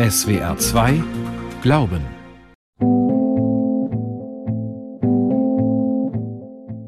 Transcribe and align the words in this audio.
SWR 0.00 0.58
2 0.58 1.04
Glauben. 1.62 2.00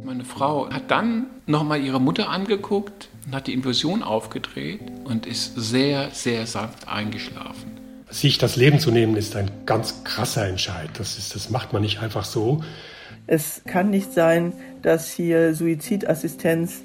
Meine 0.04 0.24
Frau 0.24 0.68
hat 0.68 0.90
dann 0.90 1.26
nochmal 1.46 1.80
ihre 1.82 2.00
Mutter 2.00 2.28
angeguckt 2.28 3.08
und 3.24 3.36
hat 3.36 3.46
die 3.46 3.54
Infusion 3.54 4.02
aufgedreht 4.02 4.80
und 5.04 5.24
ist 5.24 5.54
sehr, 5.54 6.10
sehr 6.10 6.48
sanft 6.48 6.88
eingeschlafen. 6.88 7.78
Sich 8.10 8.38
das 8.38 8.56
Leben 8.56 8.80
zu 8.80 8.90
nehmen, 8.90 9.14
ist 9.14 9.36
ein 9.36 9.52
ganz 9.66 10.02
krasser 10.02 10.48
Entscheid. 10.48 10.90
Das, 10.98 11.16
ist, 11.16 11.36
das 11.36 11.48
macht 11.48 11.72
man 11.72 11.82
nicht 11.82 12.00
einfach 12.00 12.24
so. 12.24 12.64
Es 13.28 13.62
kann 13.66 13.90
nicht 13.90 14.14
sein, 14.14 14.52
dass 14.82 15.12
hier 15.12 15.54
Suizidassistenz 15.54 16.82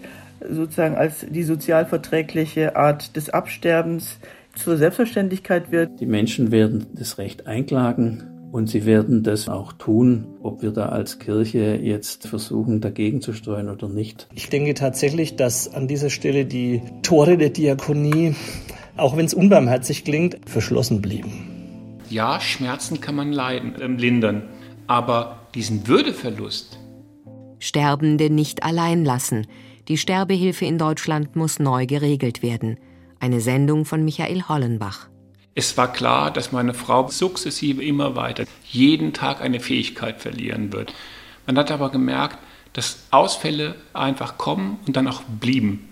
sozusagen 0.48 0.96
als 0.96 1.26
die 1.28 1.44
sozialverträgliche 1.44 2.76
Art 2.76 3.16
des 3.16 3.32
Absterbens 3.32 4.20
zur 4.56 4.78
Selbstverständlichkeit 4.78 5.72
wird. 5.72 6.00
Die 6.00 6.06
Menschen 6.06 6.52
werden 6.52 6.88
das 6.94 7.18
Recht 7.18 7.48
einklagen 7.48 8.50
und 8.52 8.70
sie 8.70 8.86
werden 8.86 9.24
das 9.24 9.48
auch 9.48 9.74
tun, 9.74 10.28
ob 10.42 10.62
wir 10.62 10.72
da 10.72 10.88
als 10.88 11.20
Kirche 11.20 11.80
jetzt 11.82 12.28
versuchen, 12.28 12.82
dagegen 12.82 13.22
zu 13.22 13.34
steuern 13.34 13.70
oder 13.70 13.88
nicht. 13.88 14.28
Ich 14.36 14.50
denke 14.50 14.74
tatsächlich, 14.74 15.36
dass 15.36 15.74
an 15.74 15.88
dieser 15.88 16.10
Stelle 16.10 16.46
die 16.46 16.82
Tore 17.02 17.38
der 17.38 17.50
Diakonie, 17.50 18.36
auch 18.98 19.16
wenn 19.16 19.26
es 19.26 19.34
unbarmherzig 19.34 20.04
klingt, 20.04 20.38
verschlossen 20.50 21.02
blieben. 21.02 22.00
Ja, 22.10 22.42
Schmerzen 22.42 23.00
kann 23.00 23.16
man 23.16 23.32
leiden, 23.32 23.76
äh, 23.76 23.88
lindern, 23.88 24.44
aber 24.86 25.48
diesen 25.56 25.88
Würdeverlust. 25.88 26.78
Sterbende 27.60 28.30
nicht 28.30 28.64
allein 28.64 29.06
lassen. 29.06 29.48
Die 29.88 29.98
Sterbehilfe 29.98 30.66
in 30.66 30.78
Deutschland 30.78 31.36
muss 31.36 31.60
neu 31.60 31.86
geregelt 31.86 32.44
werden. 32.44 32.78
Eine 33.22 33.40
Sendung 33.40 33.86
von 33.86 34.04
Michael 34.04 34.46
Hollenbach. 34.50 35.08
Es 35.54 35.78
war 35.78 35.94
klar, 35.94 36.32
dass 36.32 36.52
meine 36.52 36.74
Frau 36.74 37.08
sukzessive 37.08 37.84
immer 37.84 38.16
weiter 38.16 38.46
jeden 38.64 39.14
Tag 39.14 39.42
eine 39.42 39.60
Fähigkeit 39.60 40.20
verlieren 40.20 40.74
wird. 40.74 40.92
Man 41.46 41.56
hat 41.56 41.70
aber 41.70 41.92
gemerkt, 41.92 42.40
dass 42.74 43.04
Ausfälle 43.12 43.76
einfach 43.94 44.40
kommen 44.40 44.80
und 44.88 44.96
dann 44.96 45.08
auch 45.08 45.22
blieben. 45.22 45.88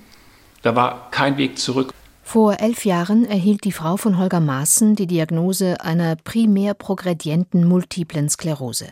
Da 0.64 0.76
war 0.76 1.12
kein 1.12 1.38
Weg 1.38 1.60
zurück. 1.60 1.94
Vor 2.24 2.60
elf 2.60 2.84
Jahren 2.84 3.26
erhielt 3.26 3.64
die 3.64 3.74
Frau 3.74 3.96
von 3.96 4.18
Holger 4.18 4.40
Maaßen 4.40 4.96
die 4.96 5.06
Diagnose 5.06 5.82
einer 5.82 6.16
primär 6.16 6.74
progredienten 6.74 7.68
multiplen 7.68 8.28
Sklerose. 8.30 8.88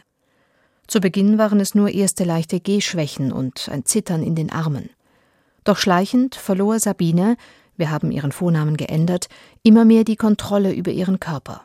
Zu 0.85 0.99
Beginn 0.99 1.39
waren 1.39 1.59
es 1.59 1.73
nur 1.73 1.89
erste 1.89 2.23
leichte 2.23 2.59
Gehschwächen 2.59 3.31
und 3.31 3.67
ein 3.69 3.85
Zittern 3.85 4.21
in 4.21 4.35
den 4.35 4.51
Armen. 4.51 4.91
Doch 5.63 5.77
schleichend 5.77 6.35
verlor 6.35 6.79
Sabine, 6.79 7.35
wir 7.77 7.89
haben 7.91 8.11
ihren 8.11 8.31
Vornamen 8.31 8.75
geändert, 8.77 9.29
immer 9.63 9.85
mehr 9.85 10.03
die 10.03 10.15
Kontrolle 10.15 10.73
über 10.73 10.91
ihren 10.91 11.19
Körper. 11.19 11.63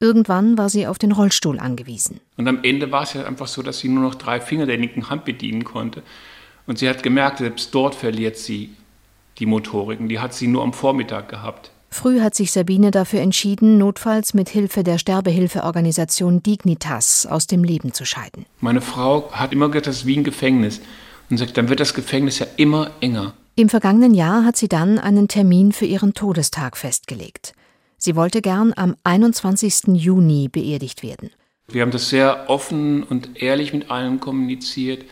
Irgendwann 0.00 0.58
war 0.58 0.68
sie 0.68 0.86
auf 0.86 0.98
den 0.98 1.12
Rollstuhl 1.12 1.58
angewiesen. 1.58 2.20
Und 2.36 2.48
am 2.48 2.62
Ende 2.62 2.90
war 2.92 3.04
es 3.04 3.14
ja 3.14 3.24
einfach 3.24 3.46
so, 3.46 3.62
dass 3.62 3.78
sie 3.78 3.88
nur 3.88 4.02
noch 4.02 4.16
drei 4.16 4.40
Finger 4.40 4.66
der 4.66 4.76
linken 4.76 5.08
Hand 5.08 5.24
bedienen 5.24 5.64
konnte. 5.64 6.02
Und 6.66 6.78
sie 6.78 6.88
hat 6.88 7.02
gemerkt, 7.02 7.38
selbst 7.38 7.74
dort 7.74 7.94
verliert 7.94 8.36
sie 8.36 8.70
die 9.38 9.46
Motoriken. 9.46 10.08
Die 10.08 10.18
hat 10.18 10.34
sie 10.34 10.46
nur 10.46 10.62
am 10.62 10.72
Vormittag 10.72 11.28
gehabt. 11.28 11.70
Früh 11.90 12.20
hat 12.20 12.34
sich 12.34 12.50
Sabine 12.50 12.90
dafür 12.90 13.20
entschieden, 13.20 13.78
notfalls 13.78 14.34
mit 14.34 14.48
Hilfe 14.48 14.82
der 14.82 14.98
Sterbehilfeorganisation 14.98 16.42
Dignitas 16.42 17.24
aus 17.24 17.46
dem 17.46 17.62
Leben 17.62 17.92
zu 17.92 18.04
scheiden. 18.04 18.46
Meine 18.60 18.80
Frau 18.80 19.30
hat 19.30 19.52
immer 19.52 19.68
gesagt, 19.68 19.86
das 19.86 19.96
ist 19.98 20.06
wie 20.06 20.16
ein 20.16 20.24
Gefängnis. 20.24 20.80
Und 21.30 21.38
sagt, 21.38 21.56
dann 21.56 21.68
wird 21.68 21.80
das 21.80 21.94
Gefängnis 21.94 22.40
ja 22.40 22.46
immer 22.56 22.90
enger. 23.00 23.34
Im 23.56 23.68
vergangenen 23.68 24.14
Jahr 24.14 24.44
hat 24.44 24.56
sie 24.56 24.66
dann 24.66 24.98
einen 24.98 25.28
Termin 25.28 25.70
für 25.70 25.84
ihren 25.84 26.12
Todestag 26.12 26.76
festgelegt. 26.76 27.52
Sie 27.96 28.16
wollte 28.16 28.42
gern 28.42 28.72
am 28.74 28.96
21. 29.04 29.94
Juni 29.94 30.48
beerdigt 30.48 31.04
werden. 31.04 31.30
Wir 31.68 31.82
haben 31.82 31.92
das 31.92 32.08
sehr 32.08 32.50
offen 32.50 33.04
und 33.04 33.40
ehrlich 33.40 33.72
mit 33.72 33.92
allen 33.92 34.18
kommuniziert 34.18 35.04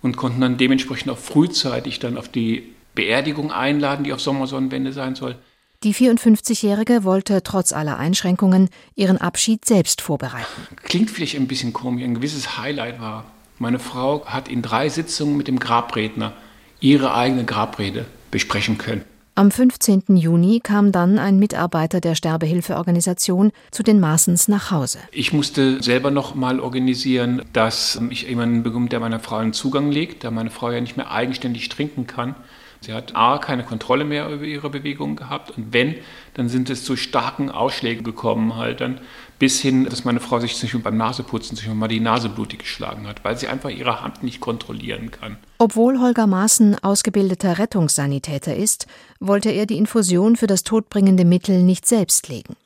und 0.00 0.16
konnten 0.16 0.40
dann 0.40 0.56
dementsprechend 0.56 1.12
auch 1.12 1.18
frühzeitig 1.18 1.98
dann 1.98 2.16
auf 2.16 2.28
die 2.28 2.74
Beerdigung 2.94 3.52
einladen, 3.52 4.04
die 4.04 4.14
auf 4.14 4.20
Sommersonnenwende 4.20 4.94
sein 4.94 5.14
soll. 5.14 5.36
Die 5.82 5.94
54-Jährige 5.94 7.04
wollte 7.04 7.42
trotz 7.42 7.74
aller 7.74 7.98
Einschränkungen 7.98 8.70
ihren 8.94 9.18
Abschied 9.18 9.66
selbst 9.66 10.00
vorbereiten. 10.00 10.46
Klingt 10.84 11.10
vielleicht 11.10 11.36
ein 11.36 11.48
bisschen 11.48 11.74
komisch, 11.74 12.02
ein 12.02 12.14
gewisses 12.14 12.56
Highlight 12.56 12.98
war. 12.98 13.26
Meine 13.58 13.78
Frau 13.78 14.24
hat 14.24 14.48
in 14.48 14.62
drei 14.62 14.88
Sitzungen 14.88 15.36
mit 15.36 15.48
dem 15.48 15.58
Grabredner 15.58 16.32
ihre 16.84 17.14
eigene 17.14 17.44
Grabrede 17.44 18.04
besprechen 18.30 18.76
können. 18.76 19.04
Am 19.36 19.50
15. 19.50 20.04
Juni 20.10 20.60
kam 20.62 20.92
dann 20.92 21.18
ein 21.18 21.38
Mitarbeiter 21.38 22.00
der 22.00 22.14
Sterbehilfeorganisation 22.14 23.50
zu 23.72 23.82
den 23.82 23.98
Maaßens 23.98 24.46
nach 24.46 24.70
Hause. 24.70 25.00
Ich 25.10 25.32
musste 25.32 25.82
selber 25.82 26.12
noch 26.12 26.36
mal 26.36 26.60
organisieren, 26.60 27.42
dass 27.52 28.00
ich 28.10 28.28
jemanden 28.28 28.62
bekomme, 28.62 28.88
der 28.90 29.00
meiner 29.00 29.18
Frau 29.18 29.36
einen 29.36 29.54
Zugang 29.54 29.90
legt, 29.90 30.22
da 30.22 30.30
meine 30.30 30.50
Frau 30.50 30.70
ja 30.70 30.80
nicht 30.80 30.96
mehr 30.96 31.10
eigenständig 31.10 31.68
trinken 31.68 32.06
kann. 32.06 32.36
Sie 32.80 32.92
hat 32.92 33.16
A, 33.16 33.38
keine 33.38 33.64
Kontrolle 33.64 34.04
mehr 34.04 34.28
über 34.28 34.44
ihre 34.44 34.68
Bewegungen 34.68 35.16
gehabt 35.16 35.56
und 35.56 35.72
wenn, 35.72 35.94
dann 36.34 36.50
sind 36.50 36.68
es 36.68 36.84
zu 36.84 36.96
starken 36.96 37.50
Ausschlägen 37.50 38.04
gekommen 38.04 38.56
halt 38.56 38.82
dann, 38.82 39.00
bis 39.44 39.60
hin, 39.60 39.84
dass 39.84 40.06
meine 40.06 40.20
Frau 40.20 40.40
sich 40.40 40.56
zum 40.56 40.80
beim 40.80 40.96
Naseputzen 40.96 41.54
sich 41.54 41.68
mal 41.68 41.86
die 41.86 42.00
Nase 42.00 42.30
blutig 42.30 42.60
geschlagen 42.60 43.06
hat, 43.06 43.24
weil 43.24 43.36
sie 43.36 43.46
einfach 43.46 43.68
ihre 43.68 44.00
Hand 44.00 44.22
nicht 44.22 44.40
kontrollieren 44.40 45.10
kann. 45.10 45.36
Obwohl 45.58 46.00
Holger 46.00 46.26
Maaßen 46.26 46.82
ausgebildeter 46.82 47.58
Rettungssanitäter 47.58 48.56
ist, 48.56 48.86
wollte 49.20 49.50
er 49.50 49.66
die 49.66 49.76
Infusion 49.76 50.36
für 50.36 50.46
das 50.46 50.62
todbringende 50.62 51.26
Mittel 51.26 51.62
nicht 51.62 51.84
selbst 51.86 52.26
legen. 52.28 52.56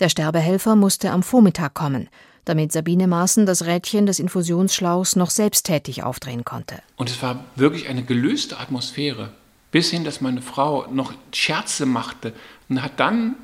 Der 0.00 0.10
Sterbehelfer 0.10 0.76
musste 0.76 1.12
am 1.12 1.22
Vormittag 1.22 1.72
kommen, 1.72 2.10
damit 2.44 2.72
Sabine 2.72 3.06
Maaßen 3.06 3.46
das 3.46 3.64
Rädchen 3.64 4.04
des 4.04 4.18
Infusionsschlauchs 4.18 5.16
noch 5.16 5.30
selbsttätig 5.30 6.02
aufdrehen 6.02 6.44
konnte. 6.44 6.82
Und 6.96 7.08
es 7.08 7.22
war 7.22 7.42
wirklich 7.56 7.88
eine 7.88 8.04
gelöste 8.04 8.60
Atmosphäre. 8.60 9.30
Bis 9.70 9.88
hin, 9.88 10.04
dass 10.04 10.20
meine 10.20 10.42
Frau 10.42 10.84
noch 10.92 11.14
Scherze 11.32 11.86
machte 11.86 12.34
und 12.68 12.82
hat 12.82 13.00
dann 13.00 13.34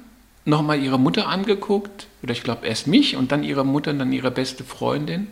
nochmal 0.44 0.80
ihre 0.80 0.98
Mutter 0.98 1.28
angeguckt, 1.28 2.06
oder 2.22 2.32
ich 2.32 2.42
glaube 2.42 2.66
erst 2.66 2.86
mich 2.86 3.16
und 3.16 3.32
dann 3.32 3.42
ihre 3.42 3.64
Mutter 3.64 3.90
und 3.90 3.98
dann 3.98 4.12
ihre 4.12 4.30
beste 4.30 4.64
Freundin 4.64 5.28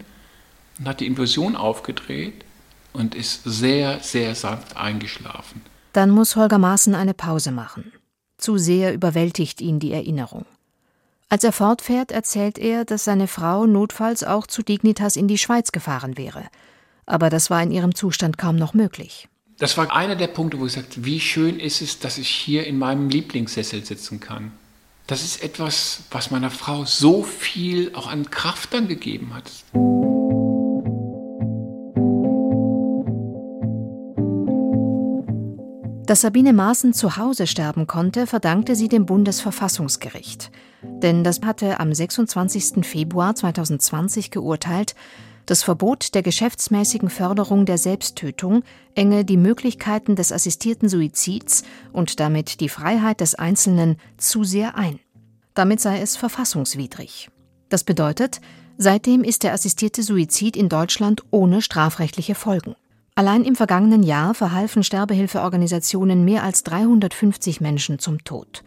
und 0.78 0.88
hat 0.88 1.00
die 1.00 1.06
Infusion 1.06 1.56
aufgedreht 1.56 2.44
und 2.92 3.14
ist 3.14 3.42
sehr, 3.44 4.00
sehr 4.00 4.34
sanft 4.34 4.76
eingeschlafen. 4.76 5.62
Dann 5.92 6.10
muss 6.10 6.36
Holger 6.36 6.58
Maaßen 6.58 6.94
eine 6.94 7.14
Pause 7.14 7.52
machen. 7.52 7.92
Zu 8.38 8.58
sehr 8.58 8.94
überwältigt 8.94 9.60
ihn 9.60 9.78
die 9.78 9.92
Erinnerung. 9.92 10.46
Als 11.28 11.44
er 11.44 11.52
fortfährt, 11.52 12.12
erzählt 12.12 12.58
er, 12.58 12.84
dass 12.84 13.04
seine 13.04 13.26
Frau 13.26 13.66
notfalls 13.66 14.24
auch 14.24 14.46
zu 14.46 14.62
Dignitas 14.62 15.16
in 15.16 15.28
die 15.28 15.38
Schweiz 15.38 15.72
gefahren 15.72 16.18
wäre. 16.18 16.44
Aber 17.06 17.30
das 17.30 17.50
war 17.50 17.62
in 17.62 17.70
ihrem 17.70 17.94
Zustand 17.94 18.36
kaum 18.36 18.56
noch 18.56 18.74
möglich. 18.74 19.28
Das 19.58 19.76
war 19.78 19.94
einer 19.94 20.16
der 20.16 20.26
Punkte, 20.26 20.58
wo 20.58 20.66
ich 20.66 20.72
sagte, 20.72 21.04
wie 21.04 21.20
schön 21.20 21.58
ist 21.58 21.80
es, 21.82 21.98
dass 21.98 22.18
ich 22.18 22.28
hier 22.28 22.66
in 22.66 22.78
meinem 22.78 23.08
Lieblingssessel 23.08 23.84
sitzen 23.84 24.20
kann. 24.20 24.52
Das 25.06 25.22
ist 25.22 25.42
etwas, 25.42 26.04
was 26.10 26.30
meiner 26.30 26.50
Frau 26.50 26.84
so 26.84 27.22
viel 27.22 27.94
auch 27.94 28.06
an 28.06 28.30
Kraft 28.30 28.72
dann 28.72 28.88
gegeben 28.88 29.34
hat. 29.34 29.50
Dass 36.06 36.20
Sabine 36.20 36.52
Maaßen 36.52 36.92
zu 36.92 37.16
Hause 37.16 37.46
sterben 37.46 37.86
konnte, 37.86 38.26
verdankte 38.26 38.74
sie 38.74 38.88
dem 38.88 39.06
Bundesverfassungsgericht. 39.06 40.50
Denn 40.82 41.24
das 41.24 41.40
hatte 41.42 41.80
am 41.80 41.94
26. 41.94 42.84
Februar 42.84 43.34
2020 43.34 44.30
geurteilt, 44.30 44.94
das 45.46 45.62
Verbot 45.62 46.14
der 46.14 46.22
geschäftsmäßigen 46.22 47.10
Förderung 47.10 47.66
der 47.66 47.78
Selbsttötung 47.78 48.62
enge 48.94 49.24
die 49.24 49.36
Möglichkeiten 49.36 50.16
des 50.16 50.32
assistierten 50.32 50.88
Suizids 50.88 51.64
und 51.92 52.20
damit 52.20 52.60
die 52.60 52.68
Freiheit 52.68 53.20
des 53.20 53.34
Einzelnen 53.34 53.96
zu 54.18 54.44
sehr 54.44 54.76
ein. 54.76 55.00
Damit 55.54 55.80
sei 55.80 56.00
es 56.00 56.16
verfassungswidrig. 56.16 57.30
Das 57.68 57.84
bedeutet, 57.84 58.40
seitdem 58.78 59.24
ist 59.24 59.42
der 59.42 59.52
assistierte 59.52 60.02
Suizid 60.02 60.56
in 60.56 60.68
Deutschland 60.68 61.22
ohne 61.30 61.62
strafrechtliche 61.62 62.34
Folgen. 62.34 62.74
Allein 63.14 63.44
im 63.44 63.56
vergangenen 63.56 64.02
Jahr 64.02 64.34
verhalfen 64.34 64.82
Sterbehilfeorganisationen 64.82 66.24
mehr 66.24 66.44
als 66.44 66.62
350 66.62 67.60
Menschen 67.60 67.98
zum 67.98 68.24
Tod. 68.24 68.62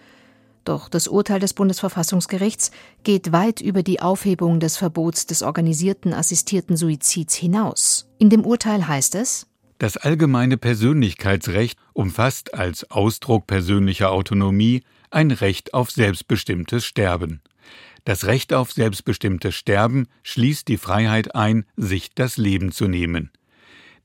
Doch 0.66 0.90
das 0.90 1.08
Urteil 1.08 1.40
des 1.40 1.54
Bundesverfassungsgerichts 1.54 2.72
geht 3.04 3.32
weit 3.32 3.62
über 3.62 3.84
die 3.84 4.02
Aufhebung 4.02 4.60
des 4.60 4.78
Verbots 4.78 5.28
des 5.28 5.44
organisierten 5.44 6.12
assistierten 6.12 6.76
Suizids 6.76 7.36
hinaus. 7.36 8.10
In 8.18 8.32
dem 8.32 8.44
Urteil 8.44 8.88
heißt 8.88 9.14
es 9.14 9.48
Das 9.78 9.96
allgemeine 9.96 10.58
Persönlichkeitsrecht 10.58 11.78
umfasst 11.94 12.56
als 12.56 12.90
Ausdruck 12.90 13.46
persönlicher 13.46 14.12
Autonomie 14.12 14.84
ein 15.12 15.30
Recht 15.30 15.76
auf 15.76 15.92
selbstbestimmtes 15.92 16.84
Sterben. 16.84 17.42
Das 18.04 18.26
Recht 18.26 18.52
auf 18.52 18.72
selbstbestimmtes 18.72 19.54
Sterben 19.54 20.08
schließt 20.24 20.68
die 20.68 20.78
Freiheit 20.78 21.36
ein, 21.36 21.66
sich 21.76 22.14
das 22.16 22.38
Leben 22.38 22.72
zu 22.72 22.88
nehmen. 22.88 23.32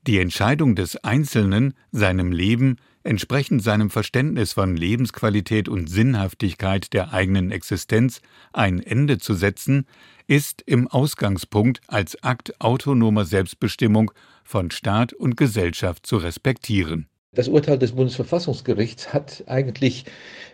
Die 0.07 0.19
Entscheidung 0.19 0.75
des 0.75 1.03
Einzelnen, 1.03 1.75
seinem 1.91 2.31
Leben 2.31 2.77
entsprechend 3.03 3.63
seinem 3.63 3.89
Verständnis 3.89 4.53
von 4.53 4.75
Lebensqualität 4.75 5.69
und 5.69 5.89
Sinnhaftigkeit 5.89 6.93
der 6.93 7.13
eigenen 7.13 7.51
Existenz 7.51 8.21
ein 8.53 8.81
Ende 8.81 9.17
zu 9.17 9.33
setzen, 9.33 9.85
ist 10.27 10.63
im 10.65 10.87
Ausgangspunkt 10.87 11.81
als 11.87 12.21
Akt 12.23 12.59
autonomer 12.61 13.25
Selbstbestimmung 13.25 14.11
von 14.43 14.71
Staat 14.71 15.13
und 15.13 15.37
Gesellschaft 15.37 16.05
zu 16.05 16.17
respektieren. 16.17 17.07
Das 17.33 17.47
Urteil 17.47 17.79
des 17.79 17.93
Bundesverfassungsgerichts 17.93 19.13
hat 19.13 19.45
eigentlich 19.47 20.03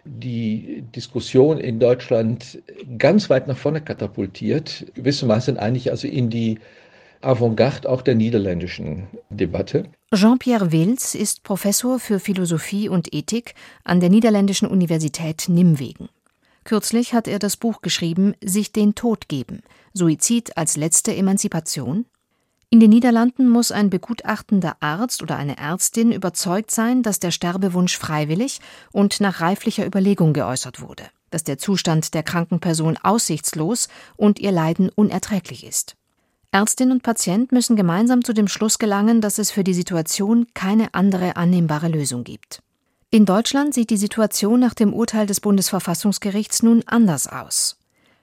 die 0.05 0.83
Diskussion 0.95 1.57
in 1.57 1.79
Deutschland 1.79 2.61
ganz 2.99 3.31
weit 3.31 3.47
nach 3.47 3.57
vorne 3.57 3.81
katapultiert, 3.81 4.85
gewissermaßen 4.94 5.57
eigentlich 5.57 5.89
also 5.89 6.07
in 6.07 6.29
die 6.29 6.59
Avantgarde 7.22 7.90
auch 7.90 8.02
der 8.02 8.16
niederländischen 8.16 9.08
Debatte. 9.30 9.86
Jean-Pierre 10.14 10.72
Wils 10.72 11.16
ist 11.16 11.44
Professor 11.44 12.00
für 12.00 12.19
Philosophie 12.19 12.90
und 12.90 13.14
Ethik 13.14 13.56
an 13.84 14.00
der 14.00 14.10
niederländischen 14.10 14.68
Universität 14.68 15.46
Nimwegen. 15.50 16.10
Kürzlich 16.64 17.14
hat 17.14 17.28
er 17.28 17.40
das 17.40 17.58
Buch 17.58 17.81
geschrieben 17.81 18.36
Sich 18.44 18.72
den 18.72 18.94
Tod 18.94 19.30
geben. 19.30 19.62
Suizid 19.94 20.58
als 20.58 20.78
letzte 20.78 21.16
Emanzipation. 21.16 22.06
In 22.69 22.80
den 22.81 22.90
Niederlanden 22.90 23.48
muss 23.48 23.72
ein 23.72 23.90
begutachtender 23.90 24.75
Arzt 24.81 25.24
oder 25.24 25.38
eine 25.38 25.58
Ärztin 25.58 26.12
überzeugt 26.12 26.72
sein, 26.72 27.04
dass 27.04 27.19
der 27.19 27.31
Sterbewunsch 27.31 27.98
freiwillig 27.98 28.60
und 28.92 29.22
nach 29.22 29.40
reiflicher 29.40 29.86
Überlegung 29.86 30.34
geäußert 30.34 30.81
wurde, 30.81 31.04
dass 31.30 31.46
der 31.46 31.58
Zustand 31.58 32.14
der 32.14 32.24
kranken 32.24 32.60
Person 32.60 32.98
aussichtslos 32.98 33.88
und 34.18 34.40
ihr 34.40 34.52
Leiden 34.52 34.90
unerträglich 34.90 35.66
ist. 35.66 35.96
Ärztin 36.57 36.92
und 36.92 37.04
Patient 37.04 37.51
müssen 37.51 37.75
gemeinsam 37.75 38.24
zu 38.24 38.33
dem 38.33 38.48
Schluss 38.48 38.80
gelangen, 38.80 39.21
dass 39.21 39.38
es 39.38 39.51
für 39.51 39.63
die 39.63 39.75
Situation 39.75 40.48
keine 40.56 40.95
andere 40.95 41.36
annehmbare 41.36 41.88
Lösung 41.88 42.24
gibt. 42.24 42.63
In 43.12 43.25
Deutschland 43.25 43.75
sieht 43.75 43.92
die 43.92 43.98
Situation 43.98 44.59
nach 44.59 44.74
dem 44.74 44.92
Urteil 44.92 45.27
des 45.27 45.39
Bundesverfassungsgerichts 45.39 46.63
nun 46.63 46.81
anders 46.88 47.27
aus. 47.27 47.77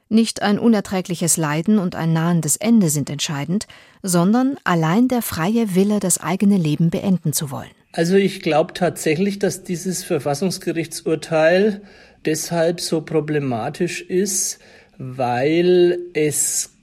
Nicht 0.09 0.43
ein 0.43 0.59
unerträgliches 0.59 1.37
Leiden 1.37 1.79
und 1.79 1.95
ein 1.95 2.13
nahendes 2.13 2.57
Ende 2.57 2.91
sind 2.91 3.09
entscheidend, 3.09 3.69
sondern 4.03 4.57
allein 4.65 5.07
der 5.07 5.23
freie 5.23 5.77
Wille, 5.77 6.01
das 6.01 6.19
eigene 6.19 6.57
Leben 6.57 6.91
beenden 6.91 7.33
zu 7.33 7.53
wollen. 7.53 7.71
Also 7.93 8.17
ich 8.17 8.41
glaube 8.41 8.75
tatsächlich, 8.75 9.39
dass 9.39 9.63
dieses 9.63 10.03
Verfassungsgerichtsurteil 10.03 11.83
deshalb 12.25 12.81
so 12.81 13.01
problematisch 13.01 14.03
ist, 14.03 14.59
weil 14.99 16.01
es 16.15 16.74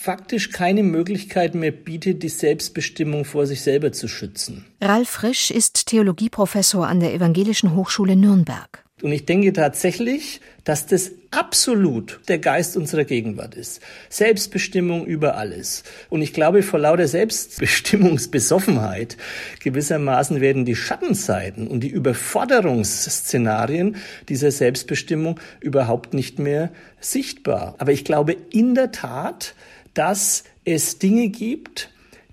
faktisch 0.00 0.50
keine 0.50 0.82
Möglichkeit 0.82 1.54
mehr 1.54 1.72
bietet, 1.72 2.22
die 2.22 2.30
Selbstbestimmung 2.30 3.26
vor 3.26 3.46
sich 3.46 3.60
selber 3.60 3.92
zu 3.92 4.08
schützen. 4.08 4.64
Ralf 4.80 5.10
Frisch 5.10 5.50
ist 5.50 5.88
Theologieprofessor 5.88 6.86
an 6.86 7.00
der 7.00 7.12
Evangelischen 7.12 7.76
Hochschule 7.76 8.16
Nürnberg. 8.16 8.82
Und 9.02 9.12
ich 9.12 9.26
denke 9.26 9.52
tatsächlich, 9.52 10.40
dass 10.64 10.86
das 10.86 11.10
absolut 11.30 12.20
der 12.28 12.38
Geist 12.38 12.78
unserer 12.78 13.04
Gegenwart 13.04 13.54
ist. 13.54 13.82
Selbstbestimmung 14.08 15.04
über 15.04 15.36
alles. 15.36 15.84
Und 16.08 16.22
ich 16.22 16.32
glaube, 16.32 16.62
vor 16.62 16.80
lauter 16.80 17.06
Selbstbestimmungsbesoffenheit 17.06 19.18
gewissermaßen 19.62 20.40
werden 20.40 20.64
die 20.64 20.76
Schattenseiten 20.76 21.68
und 21.68 21.80
die 21.80 21.88
Überforderungsszenarien 21.88 23.96
dieser 24.30 24.50
Selbstbestimmung 24.50 25.38
überhaupt 25.60 26.14
nicht 26.14 26.38
mehr 26.38 26.70
sichtbar. 27.00 27.74
Aber 27.78 27.92
ich 27.92 28.06
glaube 28.06 28.34
in 28.50 28.74
der 28.74 28.92
Tat, 28.92 29.54
dass 29.94 30.44
es 30.64 30.98
Dinge 30.98 31.28
gibt, 31.28 31.90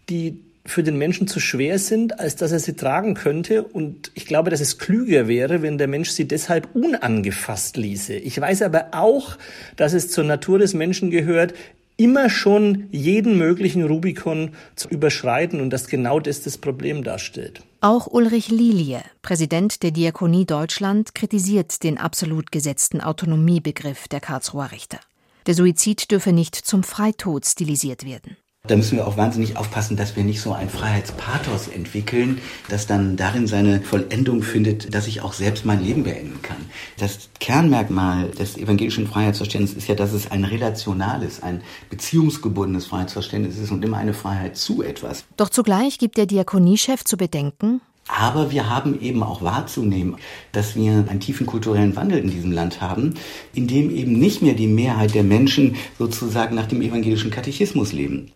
die 0.09 0.43
für 0.67 0.83
den 0.83 0.97
Menschen 0.97 1.27
zu 1.27 1.39
schwer 1.39 1.79
sind, 1.79 2.19
als 2.19 2.35
dass 2.35 2.51
er 2.51 2.59
sie 2.59 2.75
tragen 2.75 3.13
könnte. 3.13 3.63
Und 3.63 4.11
ich 4.15 4.25
glaube, 4.25 4.49
dass 4.49 4.59
es 4.59 4.77
klüger 4.77 5.27
wäre, 5.27 5.61
wenn 5.61 5.77
der 5.77 5.87
Mensch 5.87 6.09
sie 6.09 6.27
deshalb 6.27 6.75
unangefasst 6.75 7.77
ließe. 7.77 8.15
Ich 8.15 8.39
weiß 8.39 8.61
aber 8.63 8.87
auch, 8.91 9.37
dass 9.77 9.93
es 9.93 10.09
zur 10.09 10.25
Natur 10.25 10.59
des 10.59 10.73
Menschen 10.73 11.09
gehört, 11.09 11.53
immer 11.95 12.29
schon 12.29 12.87
jeden 12.91 13.37
möglichen 13.37 13.83
Rubikon 13.83 14.51
zu 14.75 14.87
überschreiten 14.87 15.61
und 15.61 15.71
dass 15.71 15.87
genau 15.87 16.19
das 16.19 16.43
das 16.43 16.57
Problem 16.57 17.03
darstellt. 17.03 17.63
Auch 17.81 18.07
Ulrich 18.07 18.49
Lilie, 18.49 19.01
Präsident 19.23 19.81
der 19.81 19.91
Diakonie 19.91 20.45
Deutschland, 20.45 21.15
kritisiert 21.15 21.83
den 21.83 21.97
absolut 21.97 22.51
gesetzten 22.51 23.01
Autonomiebegriff 23.01 24.07
der 24.07 24.19
Karlsruher 24.19 24.71
Richter. 24.71 24.99
Der 25.47 25.53
Suizid 25.53 26.11
dürfe 26.11 26.33
nicht 26.33 26.55
zum 26.55 26.83
Freitod 26.83 27.45
stilisiert 27.45 28.05
werden. 28.05 28.35
Da 28.67 28.75
müssen 28.75 28.97
wir 28.97 29.07
auch 29.07 29.15
wahnsinnig 29.15 29.55
aufpassen, 29.55 29.95
dass 29.95 30.17
wir 30.17 30.25
nicht 30.25 30.41
so 30.41 30.51
ein 30.51 30.69
Freiheitspathos 30.69 31.69
entwickeln, 31.69 32.41
das 32.67 32.85
dann 32.85 33.15
darin 33.15 33.47
seine 33.47 33.79
Vollendung 33.79 34.43
findet, 34.43 34.93
dass 34.93 35.07
ich 35.07 35.21
auch 35.21 35.31
selbst 35.31 35.63
mein 35.63 35.81
Leben 35.81 36.03
beenden 36.03 36.41
kann. 36.41 36.57
Das 36.97 37.29
Kernmerkmal 37.39 38.31
des 38.31 38.57
evangelischen 38.57 39.07
Freiheitsverständnisses 39.07 39.77
ist 39.77 39.87
ja, 39.87 39.95
dass 39.95 40.11
es 40.11 40.29
ein 40.29 40.43
relationales, 40.43 41.41
ein 41.41 41.61
beziehungsgebundenes 41.89 42.87
Freiheitsverständnis 42.87 43.57
ist 43.57 43.71
und 43.71 43.85
immer 43.85 43.97
eine 43.97 44.13
Freiheit 44.13 44.57
zu 44.57 44.83
etwas. 44.83 45.23
Doch 45.37 45.49
zugleich 45.49 45.97
gibt 45.97 46.17
der 46.17 46.25
Diakoniechef 46.25 47.05
zu 47.05 47.15
bedenken, 47.15 47.79
aber 48.07 48.51
wir 48.51 48.69
haben 48.69 48.99
eben 49.01 49.23
auch 49.23 49.41
wahrzunehmen, 49.41 50.17
dass 50.51 50.75
wir 50.75 51.05
einen 51.07 51.19
tiefen 51.19 51.45
kulturellen 51.45 51.95
Wandel 51.95 52.19
in 52.19 52.29
diesem 52.29 52.51
Land 52.51 52.81
haben, 52.81 53.15
in 53.53 53.67
dem 53.67 53.89
eben 53.89 54.13
nicht 54.13 54.41
mehr 54.41 54.53
die 54.53 54.67
Mehrheit 54.67 55.13
der 55.13 55.23
Menschen 55.23 55.75
sozusagen 55.97 56.55
nach 56.55 56.67
dem 56.67 56.81
evangelischen 56.81 57.31
Katechismus 57.31 57.91
leben. 57.93 58.31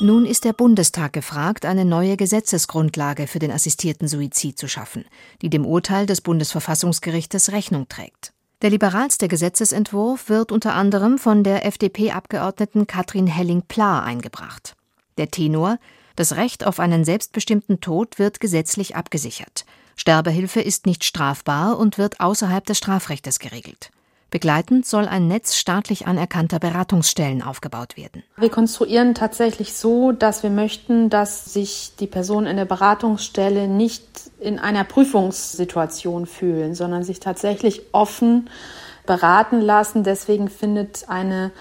Nun 0.00 0.26
ist 0.26 0.44
der 0.44 0.52
Bundestag 0.52 1.12
gefragt, 1.12 1.66
eine 1.66 1.84
neue 1.84 2.16
Gesetzesgrundlage 2.16 3.26
für 3.26 3.40
den 3.40 3.50
assistierten 3.50 4.06
Suizid 4.06 4.56
zu 4.56 4.68
schaffen, 4.68 5.04
die 5.42 5.50
dem 5.50 5.66
Urteil 5.66 6.06
des 6.06 6.20
Bundesverfassungsgerichtes 6.20 7.50
Rechnung 7.50 7.88
trägt. 7.88 8.32
Der 8.62 8.70
liberalste 8.70 9.26
Gesetzesentwurf 9.26 10.28
wird 10.28 10.52
unter 10.52 10.74
anderem 10.74 11.18
von 11.18 11.42
der 11.42 11.66
FDP-Abgeordneten 11.66 12.86
Katrin 12.86 13.26
Helling-Pla 13.26 14.04
eingebracht. 14.04 14.76
Der 15.16 15.32
Tenor 15.32 15.78
das 16.18 16.34
Recht 16.34 16.66
auf 16.66 16.80
einen 16.80 17.04
selbstbestimmten 17.04 17.80
Tod 17.80 18.18
wird 18.18 18.40
gesetzlich 18.40 18.96
abgesichert. 18.96 19.64
Sterbehilfe 19.94 20.60
ist 20.60 20.84
nicht 20.84 21.04
strafbar 21.04 21.78
und 21.78 21.96
wird 21.96 22.18
außerhalb 22.18 22.66
des 22.66 22.78
Strafrechtes 22.78 23.38
geregelt. 23.38 23.90
Begleitend 24.30 24.84
soll 24.84 25.06
ein 25.06 25.28
Netz 25.28 25.54
staatlich 25.54 26.06
anerkannter 26.06 26.58
Beratungsstellen 26.58 27.40
aufgebaut 27.40 27.96
werden. 27.96 28.24
Wir 28.36 28.50
konstruieren 28.50 29.14
tatsächlich 29.14 29.74
so, 29.74 30.10
dass 30.10 30.42
wir 30.42 30.50
möchten, 30.50 31.08
dass 31.08 31.52
sich 31.52 31.92
die 31.98 32.08
Personen 32.08 32.46
in 32.46 32.56
der 32.56 32.64
Beratungsstelle 32.64 33.68
nicht 33.68 34.04
in 34.40 34.58
einer 34.58 34.84
Prüfungssituation 34.84 36.26
fühlen, 36.26 36.74
sondern 36.74 37.04
sich 37.04 37.20
tatsächlich 37.20 37.82
offen 37.92 38.50
beraten 39.06 39.60
lassen. 39.60 40.02
Deswegen 40.02 40.48
findet 40.48 41.08
eine 41.08 41.52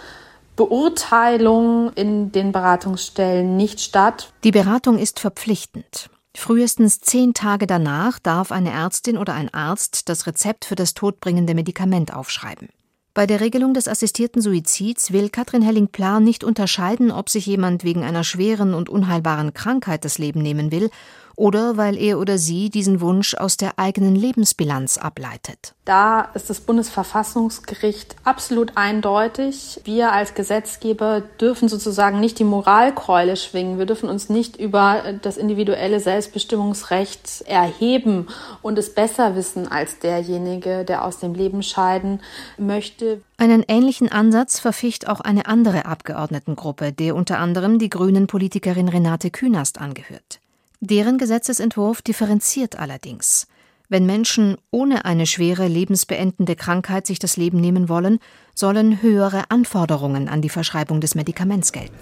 Beurteilung 0.57 1.93
in 1.93 2.33
den 2.33 2.51
Beratungsstellen 2.51 3.55
nicht 3.55 3.79
statt. 3.79 4.33
Die 4.43 4.51
Beratung 4.51 4.97
ist 4.97 5.21
verpflichtend. 5.21 6.09
Frühestens 6.35 6.99
zehn 6.99 7.33
Tage 7.33 7.65
danach 7.65 8.19
darf 8.19 8.51
eine 8.51 8.71
Ärztin 8.71 9.17
oder 9.17 9.33
ein 9.33 9.53
Arzt 9.53 10.09
das 10.09 10.27
Rezept 10.27 10.65
für 10.65 10.75
das 10.75 10.93
todbringende 10.93 11.55
Medikament 11.55 12.13
aufschreiben. 12.13 12.69
Bei 13.13 13.25
der 13.25 13.39
Regelung 13.39 13.73
des 13.73 13.87
assistierten 13.87 14.43
Suizids 14.43 15.11
will 15.11 15.29
Katrin 15.29 15.63
Helling-Plan 15.63 16.23
nicht 16.23 16.43
unterscheiden, 16.43 17.11
ob 17.11 17.29
sich 17.29 17.47
jemand 17.47 17.83
wegen 17.83 18.03
einer 18.03 18.23
schweren 18.23 18.75
und 18.75 18.89
unheilbaren 18.89 19.55
Krankheit 19.55 20.05
das 20.05 20.19
Leben 20.19 20.41
nehmen 20.43 20.71
will 20.71 20.91
oder 21.37 21.77
weil 21.77 21.97
er 21.97 22.19
oder 22.19 22.37
sie 22.37 22.69
diesen 22.69 22.99
Wunsch 22.99 23.35
aus 23.35 23.57
der 23.57 23.77
eigenen 23.77 24.15
Lebensbilanz 24.15 24.97
ableitet. 24.97 25.75
Da 25.85 26.21
ist 26.33 26.49
das 26.49 26.59
Bundesverfassungsgericht 26.59 28.15
absolut 28.23 28.73
eindeutig. 28.75 29.79
Wir 29.85 30.11
als 30.11 30.33
Gesetzgeber 30.33 31.21
dürfen 31.39 31.69
sozusagen 31.69 32.19
nicht 32.19 32.39
die 32.39 32.43
Moralkeule 32.43 33.37
schwingen. 33.37 33.77
Wir 33.77 33.85
dürfen 33.85 34.09
uns 34.09 34.29
nicht 34.29 34.59
über 34.59 35.03
das 35.21 35.37
individuelle 35.37 35.99
Selbstbestimmungsrecht 35.99 37.43
erheben 37.45 38.27
und 38.63 38.77
es 38.79 38.93
besser 38.93 39.35
wissen 39.35 39.67
als 39.67 39.99
derjenige, 39.99 40.83
der 40.83 41.05
aus 41.05 41.19
dem 41.19 41.35
Leben 41.35 41.61
scheiden 41.61 42.19
möchte. 42.57 43.21
Einen 43.37 43.63
ähnlichen 43.67 44.11
Ansatz 44.11 44.59
verficht 44.59 45.07
auch 45.07 45.21
eine 45.21 45.45
andere 45.45 45.85
Abgeordnetengruppe, 45.85 46.91
der 46.91 47.15
unter 47.15 47.37
anderem 47.37 47.77
die 47.77 47.89
grünen 47.89 48.25
Politikerin 48.25 48.89
Renate 48.89 49.29
Künast 49.29 49.79
angehört. 49.79 50.39
Deren 50.79 51.17
Gesetzesentwurf 51.17 52.01
differenziert 52.01 52.77
allerdings. 52.77 53.47
Wenn 53.89 54.05
Menschen 54.05 54.57
ohne 54.69 55.05
eine 55.05 55.25
schwere 55.25 55.67
lebensbeendende 55.67 56.55
Krankheit 56.55 57.07
sich 57.07 57.19
das 57.19 57.37
Leben 57.37 57.59
nehmen 57.59 57.89
wollen, 57.89 58.19
sollen 58.53 59.01
höhere 59.01 59.49
Anforderungen 59.49 60.27
an 60.27 60.41
die 60.41 60.49
Verschreibung 60.49 61.01
des 61.01 61.15
Medikaments 61.15 61.71
gelten. 61.71 61.95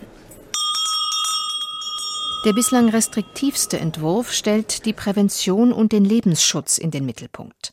Der 2.46 2.54
bislang 2.54 2.90
restriktivste 2.90 3.80
Entwurf 3.80 4.32
stellt 4.32 4.86
die 4.86 4.94
Prävention 4.94 5.72
und 5.72 5.92
den 5.92 6.06
Lebensschutz 6.06 6.78
in 6.78 6.92
den 6.92 7.06
Mittelpunkt. 7.06 7.72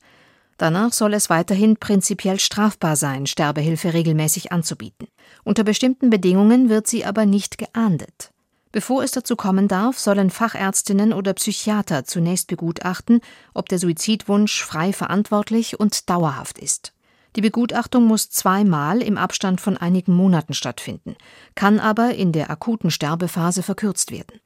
Danach 0.56 0.92
soll 0.92 1.14
es 1.14 1.28
weiterhin 1.28 1.76
prinzipiell 1.76 2.38
strafbar 2.38 2.96
sein, 2.96 3.26
Sterbehilfe 3.26 3.92
regelmäßig 3.92 4.52
anzubieten. 4.52 5.08
Unter 5.42 5.64
bestimmten 5.64 6.08
Bedingungen 6.08 6.68
wird 6.68 6.86
sie 6.86 7.04
aber 7.04 7.26
nicht 7.26 7.58
geahndet. 7.58 8.30
Bevor 8.72 9.04
es 9.04 9.10
dazu 9.10 9.36
kommen 9.36 9.68
darf, 9.68 9.98
sollen 9.98 10.30
Fachärztinnen 10.30 11.12
oder 11.12 11.34
Psychiater 11.34 12.04
zunächst 12.04 12.48
begutachten, 12.48 13.20
ob 13.52 13.68
der 13.68 13.78
Suizidwunsch 13.78 14.64
frei 14.64 14.94
verantwortlich 14.94 15.78
und 15.78 16.08
dauerhaft 16.08 16.58
ist. 16.58 16.94
Die 17.36 17.42
Begutachtung 17.42 18.04
muss 18.04 18.30
zweimal 18.30 19.02
im 19.02 19.18
Abstand 19.18 19.60
von 19.60 19.76
einigen 19.76 20.14
Monaten 20.14 20.54
stattfinden, 20.54 21.16
kann 21.54 21.80
aber 21.80 22.14
in 22.14 22.32
der 22.32 22.50
akuten 22.50 22.90
Sterbephase 22.90 23.62
verkürzt 23.62 24.10
werden. 24.10 24.40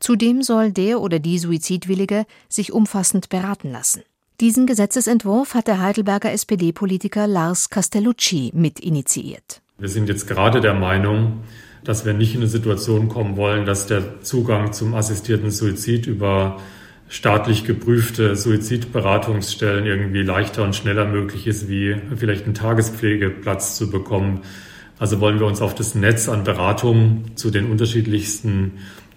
Zudem 0.00 0.42
soll 0.42 0.72
der 0.72 1.00
oder 1.00 1.18
die 1.18 1.38
Suizidwillige 1.38 2.24
sich 2.48 2.72
umfassend 2.72 3.28
beraten 3.28 3.70
lassen. 3.70 4.02
Diesen 4.40 4.66
Gesetzesentwurf 4.66 5.54
hat 5.54 5.66
der 5.66 5.80
Heidelberger 5.80 6.30
SPD-Politiker 6.32 7.26
Lars 7.26 7.70
Castellucci 7.70 8.52
mit 8.54 8.78
initiiert. 8.78 9.60
Wir 9.78 9.88
sind 9.88 10.08
jetzt 10.08 10.28
gerade 10.28 10.60
der 10.60 10.74
Meinung, 10.74 11.40
dass 11.88 12.04
wir 12.04 12.12
nicht 12.12 12.34
in 12.34 12.42
eine 12.42 12.50
Situation 12.50 13.08
kommen 13.08 13.38
wollen, 13.38 13.64
dass 13.64 13.86
der 13.86 14.20
Zugang 14.20 14.74
zum 14.74 14.94
assistierten 14.94 15.50
Suizid 15.50 16.06
über 16.06 16.58
staatlich 17.08 17.64
geprüfte 17.64 18.36
Suizidberatungsstellen 18.36 19.86
irgendwie 19.86 20.20
leichter 20.20 20.64
und 20.64 20.76
schneller 20.76 21.06
möglich 21.06 21.46
ist, 21.46 21.70
wie 21.70 21.96
vielleicht 22.14 22.44
einen 22.44 22.52
Tagespflegeplatz 22.52 23.76
zu 23.76 23.88
bekommen. 23.88 24.42
Also 24.98 25.18
wollen 25.20 25.40
wir 25.40 25.46
uns 25.46 25.62
auf 25.62 25.74
das 25.74 25.94
Netz 25.94 26.28
an 26.28 26.44
Beratungen 26.44 27.34
zu 27.36 27.50
den 27.50 27.70
unterschiedlichsten 27.70 28.72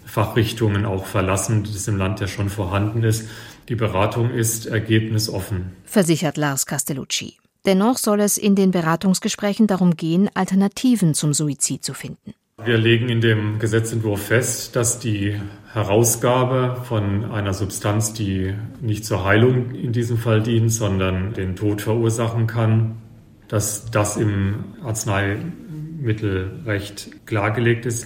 Fachrichtungen 0.05 0.85
auch 0.85 1.05
verlassen, 1.05 1.65
das 1.65 1.89
im 1.89 1.97
Land 1.97 2.21
ja 2.21 2.29
schon 2.29 2.47
vorhanden 2.47 3.03
ist. 3.03 3.27
Die 3.67 3.75
Beratung 3.75 4.31
ist 4.31 4.67
ergebnisoffen. 4.67 5.73
Versichert 5.83 6.37
Lars 6.37 6.65
Castellucci. 6.65 7.35
Dennoch 7.65 7.97
soll 7.97 8.21
es 8.21 8.37
in 8.37 8.55
den 8.55 8.71
Beratungsgesprächen 8.71 9.67
darum 9.67 9.97
gehen, 9.97 10.29
Alternativen 10.33 11.13
zum 11.13 11.33
Suizid 11.33 11.83
zu 11.83 11.93
finden. 11.93 12.33
Wir 12.63 12.77
legen 12.77 13.09
in 13.09 13.21
dem 13.21 13.57
Gesetzentwurf 13.57 14.27
fest, 14.27 14.75
dass 14.75 14.99
die 14.99 15.35
Herausgabe 15.73 16.79
von 16.83 17.31
einer 17.31 17.55
Substanz, 17.55 18.13
die 18.13 18.53
nicht 18.81 19.03
zur 19.03 19.25
Heilung 19.25 19.73
in 19.73 19.93
diesem 19.93 20.17
Fall 20.17 20.43
dient, 20.43 20.71
sondern 20.71 21.33
den 21.33 21.55
Tod 21.55 21.81
verursachen 21.81 22.45
kann, 22.45 23.01
dass 23.47 23.89
das 23.89 24.17
im 24.17 24.75
Arzneimittelrecht 24.83 27.25
klargelegt 27.25 27.87
ist, 27.87 28.05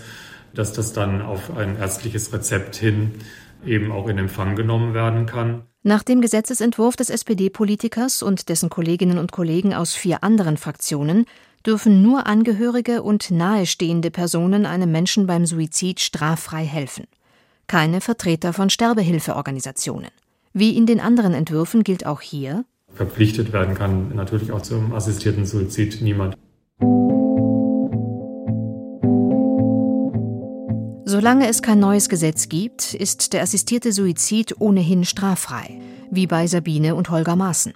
dass 0.54 0.72
das 0.72 0.94
dann 0.94 1.22
auf 1.22 1.58
ein 1.58 1.78
ärztliches 1.78 2.32
Rezept 2.32 2.78
hin 2.78 3.12
eben 3.66 3.92
auch 3.92 4.08
in 4.08 4.18
Empfang 4.18 4.56
genommen 4.56 4.94
werden 4.94 5.26
kann. 5.26 5.64
Nach 5.84 6.02
dem 6.02 6.22
Gesetzesentwurf 6.22 6.96
des 6.96 7.10
SPD-Politikers 7.10 8.24
und 8.24 8.48
dessen 8.50 8.70
Kolleginnen 8.70 9.18
und 9.18 9.32
Kollegen 9.32 9.74
aus 9.74 9.96
vier 9.96 10.24
anderen 10.24 10.58
Fraktionen 10.58 11.26
dürfen 11.66 12.02
nur 12.02 12.28
Angehörige 12.28 13.02
und 13.02 13.32
nahestehende 13.32 14.12
Personen 14.12 14.66
einem 14.66 14.92
Menschen 14.92 15.28
beim 15.28 15.46
Suizid 15.46 16.00
straffrei 16.00 16.64
helfen. 16.66 17.06
Keine 17.68 18.02
Vertreter 18.02 18.54
von 18.54 18.70
Sterbehilfeorganisationen. 18.70 20.12
Wie 20.54 20.78
in 20.78 20.86
den 20.86 21.00
anderen 21.00 21.34
Entwürfen 21.34 21.84
gilt 21.84 22.06
auch 22.06 22.22
hier, 22.22 22.66
verpflichtet 22.94 23.52
werden 23.52 23.76
kann 23.76 24.16
natürlich 24.16 24.52
auch 24.52 24.62
zum 24.62 24.94
assistierten 24.94 25.46
Suizid 25.46 26.02
niemand. 26.02 26.38
Solange 31.08 31.48
es 31.48 31.62
kein 31.62 31.80
neues 31.80 32.10
Gesetz 32.10 32.50
gibt, 32.50 32.94
ist 32.94 33.34
der 33.34 33.42
assistierte 33.42 33.92
Suizid 33.92 34.60
ohnehin 34.60 35.06
straffrei, 35.06 35.80
wie 36.10 36.26
bei 36.26 36.48
Sabine 36.48 36.96
und 36.96 37.10
Holger 37.10 37.36
Maaßen. 37.36 37.74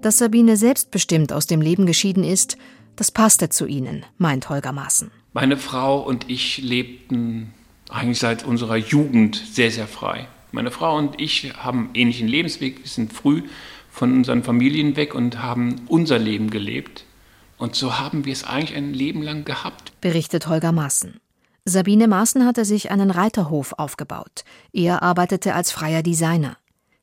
Dass 0.00 0.18
Sabine 0.18 0.56
selbstbestimmt 0.56 1.32
aus 1.32 1.46
dem 1.46 1.60
Leben 1.60 1.86
geschieden 1.86 2.24
ist, 2.24 2.56
das 2.96 3.10
passte 3.10 3.48
zu 3.48 3.66
ihnen, 3.66 4.04
meint 4.18 4.48
Holger 4.48 4.72
Maaßen. 4.72 5.10
Meine 5.32 5.56
Frau 5.56 6.00
und 6.00 6.28
ich 6.28 6.58
lebten 6.58 7.54
eigentlich 7.88 8.18
seit 8.18 8.44
unserer 8.44 8.76
Jugend 8.76 9.36
sehr, 9.36 9.70
sehr 9.70 9.86
frei. 9.86 10.28
Meine 10.50 10.70
Frau 10.70 10.96
und 10.96 11.20
ich 11.20 11.54
haben 11.56 11.86
einen 11.86 11.94
ähnlichen 11.94 12.28
Lebensweg. 12.28 12.80
Wir 12.80 12.88
sind 12.88 13.12
früh 13.12 13.42
von 13.90 14.12
unseren 14.12 14.42
Familien 14.42 14.96
weg 14.96 15.14
und 15.14 15.42
haben 15.42 15.82
unser 15.88 16.18
Leben 16.18 16.50
gelebt. 16.50 17.04
Und 17.58 17.74
so 17.74 17.98
haben 17.98 18.24
wir 18.24 18.32
es 18.32 18.44
eigentlich 18.44 18.76
ein 18.76 18.92
Leben 18.92 19.22
lang 19.22 19.44
gehabt. 19.44 19.92
Berichtet 20.00 20.48
Holger 20.48 20.72
Maaßen. 20.72 21.20
Sabine 21.64 22.08
Maaßen 22.08 22.44
hatte 22.44 22.64
sich 22.64 22.90
einen 22.90 23.10
Reiterhof 23.10 23.74
aufgebaut. 23.74 24.44
Er 24.72 25.02
arbeitete 25.02 25.54
als 25.54 25.70
freier 25.70 26.02
Designer. 26.02 26.56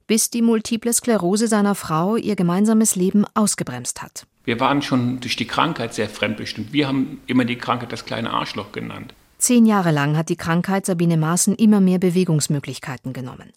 Bis 0.06 0.30
die 0.30 0.42
multiple 0.42 0.92
Sklerose 0.92 1.48
seiner 1.48 1.76
Frau 1.76 2.18
ihr 2.18 2.36
gemeinsames 2.36 2.96
Leben 2.96 3.26
ausgebremst 3.36 4.02
hat. 4.02 4.26
Wir 4.50 4.60
waren 4.60 4.82
schon 4.82 5.20
durch 5.20 5.36
die 5.36 5.46
Krankheit 5.46 5.94
sehr 5.94 6.10
fremdbestimmt. 6.10 6.74
Wir 6.74 6.88
haben 6.88 7.22
immer 7.28 7.46
die 7.46 7.58
Krankheit 7.58 7.92
das 7.92 8.06
kleine 8.06 8.32
Arschloch 8.32 8.72
genannt. 8.72 9.14
Zehn 9.38 9.68
Jahre 9.68 9.92
lang 9.92 10.18
hat 10.18 10.30
die 10.30 10.38
Krankheit 10.38 10.88
Sabine 10.88 11.18
Maaßen 11.18 11.54
immer 11.54 11.80
mehr 11.80 12.00
Bewegungsmöglichkeiten 12.00 13.14
genommen. 13.14 13.54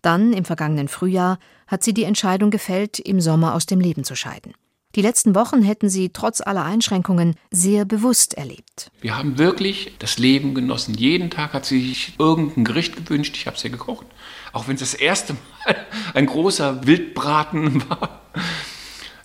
Dann, 0.00 0.32
im 0.32 0.46
vergangenen 0.46 0.88
Frühjahr, 0.88 1.38
hat 1.66 1.82
sie 1.82 1.92
die 1.92 2.04
Entscheidung 2.04 2.50
gefällt, 2.50 2.98
im 2.98 3.20
Sommer 3.20 3.52
aus 3.52 3.66
dem 3.66 3.78
Leben 3.78 4.04
zu 4.04 4.16
scheiden. 4.16 4.54
Die 4.94 5.02
letzten 5.02 5.34
Wochen 5.34 5.60
hätten 5.60 5.90
sie 5.90 6.14
trotz 6.14 6.40
aller 6.40 6.64
Einschränkungen 6.64 7.34
sehr 7.50 7.84
bewusst 7.84 8.32
erlebt. 8.32 8.90
Wir 9.02 9.18
haben 9.18 9.36
wirklich 9.36 9.92
das 9.98 10.16
Leben 10.16 10.54
genossen. 10.54 10.94
Jeden 10.94 11.28
Tag 11.28 11.52
hat 11.52 11.66
sie 11.66 11.86
sich 11.86 12.14
irgendein 12.18 12.64
Gericht 12.64 12.96
gewünscht. 12.96 13.36
Ich 13.36 13.46
habe 13.46 13.58
es 13.58 13.64
ihr 13.64 13.70
gekocht. 13.70 14.06
Auch 14.54 14.66
wenn 14.66 14.76
es 14.76 14.80
das 14.80 14.94
erste 14.94 15.34
Mal 15.34 15.76
ein 16.14 16.24
großer 16.24 16.86
Wildbraten 16.86 17.86
war. 17.90 18.22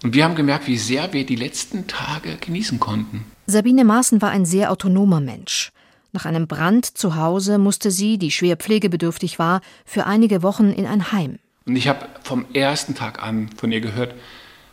Und 0.08 0.14
wir 0.14 0.24
haben 0.24 0.36
gemerkt, 0.36 0.68
wie 0.68 0.78
sehr 0.78 1.12
wir 1.12 1.26
die 1.26 1.36
letzten 1.36 1.86
Tage 1.86 2.38
genießen 2.40 2.80
konnten. 2.80 3.26
Sabine 3.46 3.84
Maaßen 3.84 4.22
war 4.22 4.30
ein 4.30 4.46
sehr 4.46 4.72
autonomer 4.72 5.20
Mensch. 5.20 5.74
Nach 6.14 6.24
einem 6.24 6.48
Brand 6.48 6.86
zu 6.86 7.18
Hause 7.18 7.58
musste 7.58 7.92
sie, 7.92 8.18
die 8.18 8.32
schwer 8.32 8.56
pflegebedürftig 8.56 9.38
war, 9.38 9.60
für 9.84 10.06
einige 10.06 10.44
Wochen 10.44 10.70
in 10.70 10.86
ein 10.86 11.12
Heim. 11.12 11.40
Und 11.66 11.76
ich 11.76 11.90
habe 11.90 12.08
vom 12.24 12.46
ersten 12.54 12.96
Tag 12.96 13.22
an 13.22 13.50
von 13.58 13.70
ihr 13.70 13.82
gehört, 13.82 14.16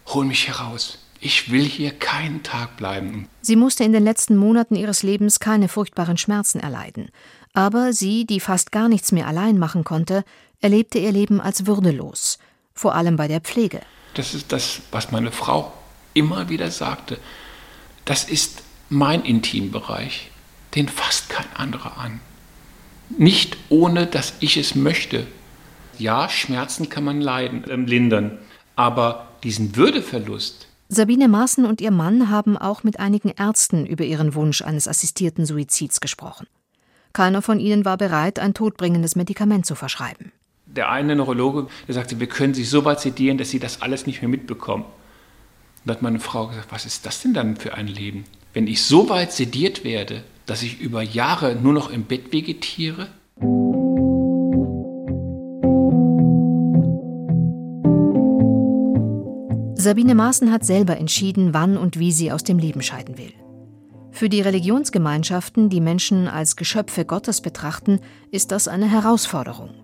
hol 0.07 0.25
mich 0.25 0.47
heraus. 0.47 1.01
Ich 1.19 1.51
will 1.51 1.65
hier 1.65 1.91
keinen 1.91 2.45
Tag 2.45 2.77
bleiben. 2.77 3.27
Sie 3.41 3.57
musste 3.57 3.83
in 3.83 3.93
den 3.93 4.05
letzten 4.05 4.37
Monaten 4.37 4.77
ihres 4.77 5.03
Lebens 5.03 5.41
keine 5.41 5.67
furchtbaren 5.67 6.17
Schmerzen 6.17 6.61
erleiden. 6.61 7.09
Aber 7.55 7.93
sie, 7.93 8.25
die 8.25 8.39
fast 8.39 8.71
gar 8.71 8.89
nichts 8.89 9.11
mehr 9.11 9.27
allein 9.27 9.59
machen 9.59 9.83
konnte, 9.83 10.23
erlebte 10.61 11.01
ihr 11.01 11.11
Leben 11.11 11.41
als 11.41 11.67
würdelos, 11.67 12.39
vor 12.75 12.95
allem 12.95 13.17
bei 13.17 13.29
der 13.29 13.41
Pflege. 13.41 13.81
Das 14.15 14.35
ist 14.35 14.53
das, 14.53 14.81
was 14.91 15.11
meine 15.11 15.33
Frau 15.33 15.73
immer 16.13 16.49
wieder 16.49 16.71
sagte. 16.71 17.19
Das 18.05 18.25
ist 18.25 18.63
mein 18.89 19.25
Intimbereich. 19.25 20.31
Den 20.75 20.89
fasst 20.89 21.31
kein 21.31 21.47
anderer 21.55 21.99
an. 21.99 22.21
Nicht 23.17 23.57
ohne, 23.69 24.07
dass 24.07 24.35
ich 24.41 24.57
es 24.57 24.75
möchte. 24.75 25.27
Ja, 25.99 26.29
Schmerzen 26.29 26.89
kann 26.89 27.05
man 27.05 27.21
leiden, 27.21 27.65
äh, 27.65 27.77
lindern, 27.77 28.39
aber 28.77 29.29
diesen 29.45 29.77
Würdeverlust. 29.77 30.67
Sabine 30.89 31.29
Maaßen 31.29 31.65
und 31.65 31.81
ihr 31.81 31.91
Mann 31.91 32.31
haben 32.31 32.59
auch 32.59 32.83
mit 32.83 32.99
einigen 32.99 33.31
Ärzten 33.31 33.87
über 33.87 34.05
ihren 34.05 34.35
Wunsch 34.35 34.63
eines 34.63 34.89
assistierten 34.89 35.47
Suizids 35.47 36.01
gesprochen. 36.01 36.47
Keiner 37.13 37.43
von 37.43 37.61
ihnen 37.61 37.85
war 37.85 37.97
bereit, 37.97 38.39
ein 38.39 38.55
todbringendes 38.55 39.17
Medikament 39.17 39.67
zu 39.67 39.77
verschreiben 39.77 40.33
der 40.77 40.91
eine 40.91 41.17
Neurologe, 41.17 41.67
der 41.87 41.95
sagte, 41.95 42.21
wir 42.21 42.27
können 42.27 42.55
Sie 42.55 42.65
so 42.65 42.85
weit 42.85 43.01
sedieren, 43.01 43.39
dass 43.39 43.51
Sie 43.51 43.59
das 43.59 43.83
alles 43.83 44.07
nicht 44.07 44.23
mehr 44.23 44.29
mitbekommen. 44.29 44.85
Und 44.85 45.89
da 45.89 45.95
hat 45.95 46.03
meine 46.03 46.21
Frau 46.21 46.49
gesagt, 46.49 46.69
was 46.71 46.87
ist 46.87 47.07
das 47.07 47.23
denn 47.23 47.35
dann 47.35 47.57
für 47.57 47.75
ein 47.75 47.87
Leben? 47.87 48.25
Wenn 48.53 48.67
ich 48.67 48.83
so 48.83 49.09
weit 49.09 49.33
sediert 49.33 49.85
werde, 49.85 50.23
dass 50.47 50.63
ich 50.63 50.81
über 50.81 51.03
Jahre 51.03 51.57
nur 51.57 51.73
noch 51.73 51.91
im 51.91 52.05
Bett 52.05 52.33
vegetiere? 52.33 53.09
Sabine 59.77 60.15
Maaßen 60.15 60.51
hat 60.51 60.65
selber 60.65 60.97
entschieden, 60.97 61.53
wann 61.53 61.77
und 61.77 61.99
wie 61.99 62.13
sie 62.13 62.33
aus 62.33 62.43
dem 62.43 62.59
Leben 62.59 62.81
scheiden 62.81 63.19
will. 63.19 63.35
Für 64.13 64.29
die 64.29 64.41
Religionsgemeinschaften, 64.41 65.69
die 65.69 65.81
Menschen 65.81 66.29
als 66.29 66.57
Geschöpfe 66.57 67.05
Gottes 67.05 67.43
betrachten, 67.43 68.01
ist 68.31 68.53
das 68.53 68.69
eine 68.69 68.89
Herausforderung 68.89 69.84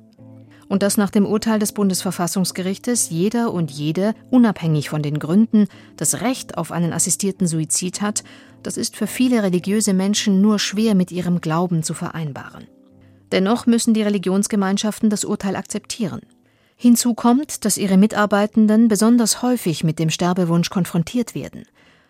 und 0.70 0.84
dass 0.84 0.96
nach 0.96 1.10
dem 1.10 1.26
Urteil 1.26 1.58
des 1.58 1.72
Bundesverfassungsgerichtes 1.72 3.10
jeder 3.10 3.52
und 3.52 3.72
jede, 3.72 4.14
unabhängig 4.30 4.88
von 4.88 5.02
den 5.02 5.18
Gründen, 5.18 5.66
das 5.96 6.20
Recht 6.20 6.56
auf 6.56 6.70
einen 6.70 6.92
assistierten 6.92 7.48
Suizid 7.48 8.00
hat, 8.00 8.22
das 8.62 8.76
ist 8.76 8.94
für 8.94 9.08
viele 9.08 9.42
religiöse 9.42 9.92
Menschen 9.94 10.40
nur 10.40 10.60
schwer 10.60 10.94
mit 10.94 11.10
ihrem 11.10 11.40
Glauben 11.40 11.82
zu 11.82 11.92
vereinbaren. 11.92 12.68
Dennoch 13.32 13.66
müssen 13.66 13.94
die 13.94 14.02
Religionsgemeinschaften 14.02 15.10
das 15.10 15.24
Urteil 15.24 15.56
akzeptieren. 15.56 16.20
Hinzu 16.76 17.14
kommt, 17.14 17.64
dass 17.64 17.76
ihre 17.76 17.96
Mitarbeitenden 17.96 18.86
besonders 18.86 19.42
häufig 19.42 19.82
mit 19.82 19.98
dem 19.98 20.08
Sterbewunsch 20.08 20.70
konfrontiert 20.70 21.34
werden, 21.34 21.64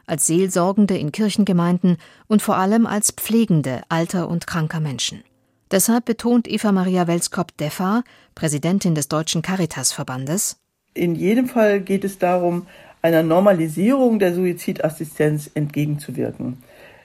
als 0.06 0.26
Seelsorgende 0.26 0.98
in 0.98 1.12
Kirchengemeinden 1.12 1.96
und 2.28 2.42
vor 2.42 2.56
allem 2.56 2.84
als 2.84 3.10
Pflegende 3.10 3.80
alter 3.88 4.28
und 4.28 4.46
kranker 4.46 4.80
Menschen. 4.80 5.22
Deshalb 5.70 6.04
betont 6.04 6.48
Eva 6.48 6.72
Maria 6.72 7.06
Welskop-Deffa, 7.06 8.02
Präsidentin 8.34 8.94
des 8.96 9.06
Deutschen 9.08 9.40
Caritas-Verbandes, 9.40 10.56
in 10.94 11.14
jedem 11.14 11.46
Fall 11.46 11.80
geht 11.80 12.04
es 12.04 12.18
darum, 12.18 12.66
einer 13.02 13.22
Normalisierung 13.22 14.18
der 14.18 14.34
Suizidassistenz 14.34 15.50
entgegenzuwirken. 15.54 16.58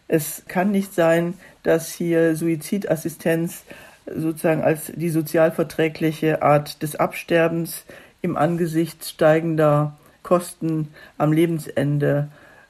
Es 0.08 0.44
kann 0.48 0.72
nicht 0.72 0.94
sein, 0.94 1.36
dass 1.62 1.94
hier 1.94 2.36
Suizidassistenz 2.36 3.64
sozusagen 4.08 4.64
als 4.64 4.92
die 4.96 5.10
sozialverträgliche 5.10 6.42
Art 6.42 6.82
des 6.82 6.96
Absterbens 6.96 7.86
im 8.22 8.36
Angesicht 8.38 9.06
steigender 9.06 9.96
Kosten 10.24 10.90
am 11.18 11.32
Lebensende 11.32 12.30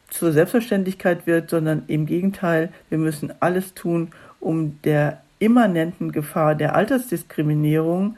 zur 0.10 0.34
Selbstverständlichkeit 0.34 1.25
wird, 1.25 1.50
sondern 1.50 1.84
im 1.88 2.06
Gegenteil, 2.06 2.72
wir 2.90 2.98
müssen 2.98 3.34
alles 3.40 3.74
tun, 3.74 4.12
um 4.40 4.82
der 4.84 5.22
immanenten 5.39 6.12
Gefahr 6.12 6.56
der 6.56 6.75
Altersdiskriminierung 6.75 8.18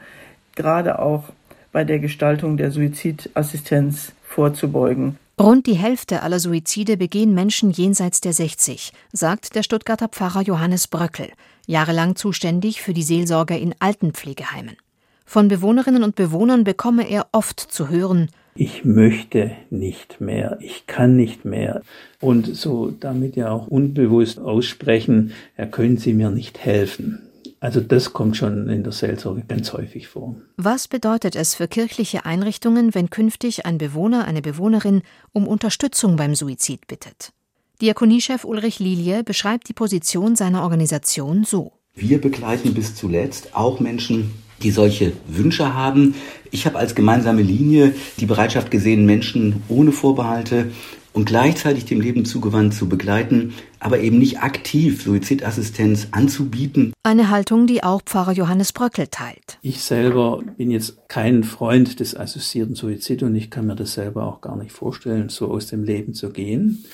gerade 0.54 0.98
auch 0.98 1.24
bei 1.72 1.84
der 1.84 1.98
Gestaltung 1.98 2.56
der 2.56 2.70
Suizidassistenz 2.70 4.12
vorzubeugen. 4.22 5.18
Rund 5.40 5.66
die 5.66 5.74
Hälfte 5.74 6.22
aller 6.22 6.40
Suizide 6.40 6.96
begehen 6.96 7.32
Menschen 7.32 7.70
jenseits 7.70 8.20
der 8.20 8.32
60, 8.32 8.92
sagt 9.12 9.54
der 9.54 9.62
Stuttgarter 9.62 10.08
Pfarrer 10.08 10.42
Johannes 10.42 10.88
Bröckel, 10.88 11.30
jahrelang 11.66 12.16
zuständig 12.16 12.82
für 12.82 12.92
die 12.92 13.04
Seelsorge 13.04 13.56
in 13.56 13.74
Altenpflegeheimen. 13.78 14.76
Von 15.24 15.46
Bewohnerinnen 15.46 16.02
und 16.02 16.16
Bewohnern 16.16 16.64
bekomme 16.64 17.08
er 17.08 17.28
oft 17.30 17.60
zu 17.60 17.88
hören, 17.88 18.30
ich 18.58 18.84
möchte 18.84 19.52
nicht 19.70 20.20
mehr, 20.20 20.58
ich 20.60 20.88
kann 20.88 21.14
nicht 21.14 21.44
mehr. 21.44 21.82
Und 22.20 22.56
so 22.56 22.90
damit 22.90 23.36
ja 23.36 23.50
auch 23.50 23.68
unbewusst 23.68 24.40
aussprechen, 24.40 25.32
ja, 25.56 25.66
können 25.66 25.96
Sie 25.96 26.12
mir 26.12 26.30
nicht 26.30 26.58
helfen. 26.58 27.22
Also 27.60 27.80
das 27.80 28.12
kommt 28.12 28.36
schon 28.36 28.68
in 28.68 28.82
der 28.82 28.92
Seelsorge 28.92 29.44
ganz 29.46 29.72
häufig 29.72 30.08
vor. 30.08 30.34
Was 30.56 30.88
bedeutet 30.88 31.36
es 31.36 31.54
für 31.54 31.68
kirchliche 31.68 32.24
Einrichtungen, 32.24 32.94
wenn 32.96 33.10
künftig 33.10 33.64
ein 33.64 33.78
Bewohner, 33.78 34.24
eine 34.26 34.42
Bewohnerin 34.42 35.02
um 35.32 35.46
Unterstützung 35.46 36.16
beim 36.16 36.34
Suizid 36.34 36.88
bittet? 36.88 37.32
Diakoniechef 37.80 38.44
Ulrich 38.44 38.80
Lilie 38.80 39.22
beschreibt 39.22 39.68
die 39.68 39.72
Position 39.72 40.34
seiner 40.34 40.62
Organisation 40.62 41.44
so. 41.44 41.72
Wir 41.94 42.20
begleiten 42.20 42.74
bis 42.74 42.96
zuletzt 42.96 43.54
auch 43.54 43.78
Menschen, 43.78 44.32
die 44.62 44.70
solche 44.70 45.12
Wünsche 45.28 45.74
haben. 45.74 46.14
Ich 46.50 46.66
habe 46.66 46.78
als 46.78 46.94
gemeinsame 46.94 47.42
Linie 47.42 47.94
die 48.18 48.26
Bereitschaft 48.26 48.70
gesehen, 48.70 49.06
Menschen 49.06 49.62
ohne 49.68 49.92
Vorbehalte 49.92 50.66
und 51.12 51.24
gleichzeitig 51.24 51.84
dem 51.84 52.00
Leben 52.00 52.24
zugewandt 52.24 52.74
zu 52.74 52.88
begleiten, 52.88 53.54
aber 53.80 53.98
eben 53.98 54.18
nicht 54.18 54.40
aktiv 54.40 55.02
Suizidassistenz 55.02 56.08
anzubieten. 56.12 56.92
Eine 57.02 57.30
Haltung, 57.30 57.66
die 57.66 57.82
auch 57.82 58.02
Pfarrer 58.04 58.32
Johannes 58.32 58.72
Bröckel 58.72 59.08
teilt. 59.08 59.58
Ich 59.62 59.82
selber 59.82 60.42
bin 60.56 60.70
jetzt 60.70 61.08
kein 61.08 61.44
Freund 61.44 62.00
des 62.00 62.16
assistierten 62.16 62.74
Suizid 62.74 63.22
und 63.22 63.34
ich 63.34 63.50
kann 63.50 63.66
mir 63.66 63.74
das 63.74 63.94
selber 63.94 64.26
auch 64.26 64.40
gar 64.40 64.56
nicht 64.56 64.72
vorstellen, 64.72 65.28
so 65.28 65.48
aus 65.50 65.66
dem 65.66 65.82
Leben 65.82 66.14
zu 66.14 66.30
gehen. 66.30 66.84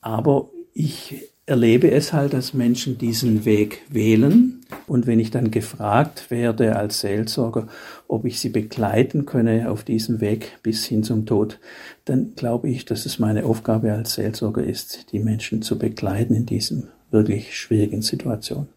Aber 0.00 0.48
ich 0.72 1.16
erlebe 1.44 1.90
es 1.90 2.12
halt, 2.12 2.32
dass 2.34 2.54
Menschen 2.54 2.98
diesen 2.98 3.44
Weg 3.44 3.82
wählen. 3.88 4.57
Und 4.86 5.06
wenn 5.06 5.20
ich 5.20 5.30
dann 5.30 5.50
gefragt 5.50 6.30
werde 6.30 6.76
als 6.76 7.00
Seelsorger, 7.00 7.68
ob 8.06 8.24
ich 8.24 8.40
sie 8.40 8.50
begleiten 8.50 9.26
könne 9.26 9.70
auf 9.70 9.82
diesem 9.82 10.20
Weg 10.20 10.58
bis 10.62 10.84
hin 10.84 11.02
zum 11.02 11.26
Tod, 11.26 11.58
dann 12.04 12.34
glaube 12.36 12.68
ich, 12.68 12.84
dass 12.84 13.06
es 13.06 13.18
meine 13.18 13.44
Aufgabe 13.44 13.92
als 13.92 14.14
Seelsorger 14.14 14.62
ist, 14.62 15.12
die 15.12 15.20
Menschen 15.20 15.62
zu 15.62 15.78
begleiten 15.78 16.34
in 16.34 16.46
diesem 16.46 16.88
wirklich 17.10 17.56
schwierigen 17.58 18.02
Situation. 18.02 18.68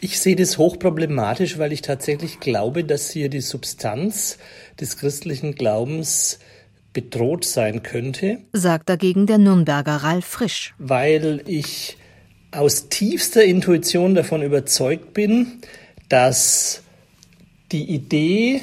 Ich 0.00 0.18
sehe 0.18 0.36
das 0.36 0.58
hochproblematisch, 0.58 1.58
weil 1.58 1.72
ich 1.72 1.80
tatsächlich 1.80 2.40
glaube, 2.40 2.82
dass 2.82 3.10
hier 3.10 3.28
die 3.28 3.40
Substanz 3.40 4.38
des 4.80 4.96
christlichen 4.96 5.54
Glaubens 5.54 6.40
bedroht 6.92 7.44
sein 7.44 7.82
könnte. 7.82 8.38
Sagt 8.52 8.88
dagegen 8.88 9.26
der 9.26 9.38
Nürnberger 9.38 9.96
Ralf 9.96 10.24
Frisch. 10.24 10.74
Weil 10.78 11.42
ich 11.46 11.96
aus 12.52 12.88
tiefster 12.88 13.44
Intuition 13.44 14.14
davon 14.14 14.42
überzeugt 14.42 15.14
bin, 15.14 15.62
dass 16.08 16.82
die 17.72 17.84
Idee, 17.84 18.60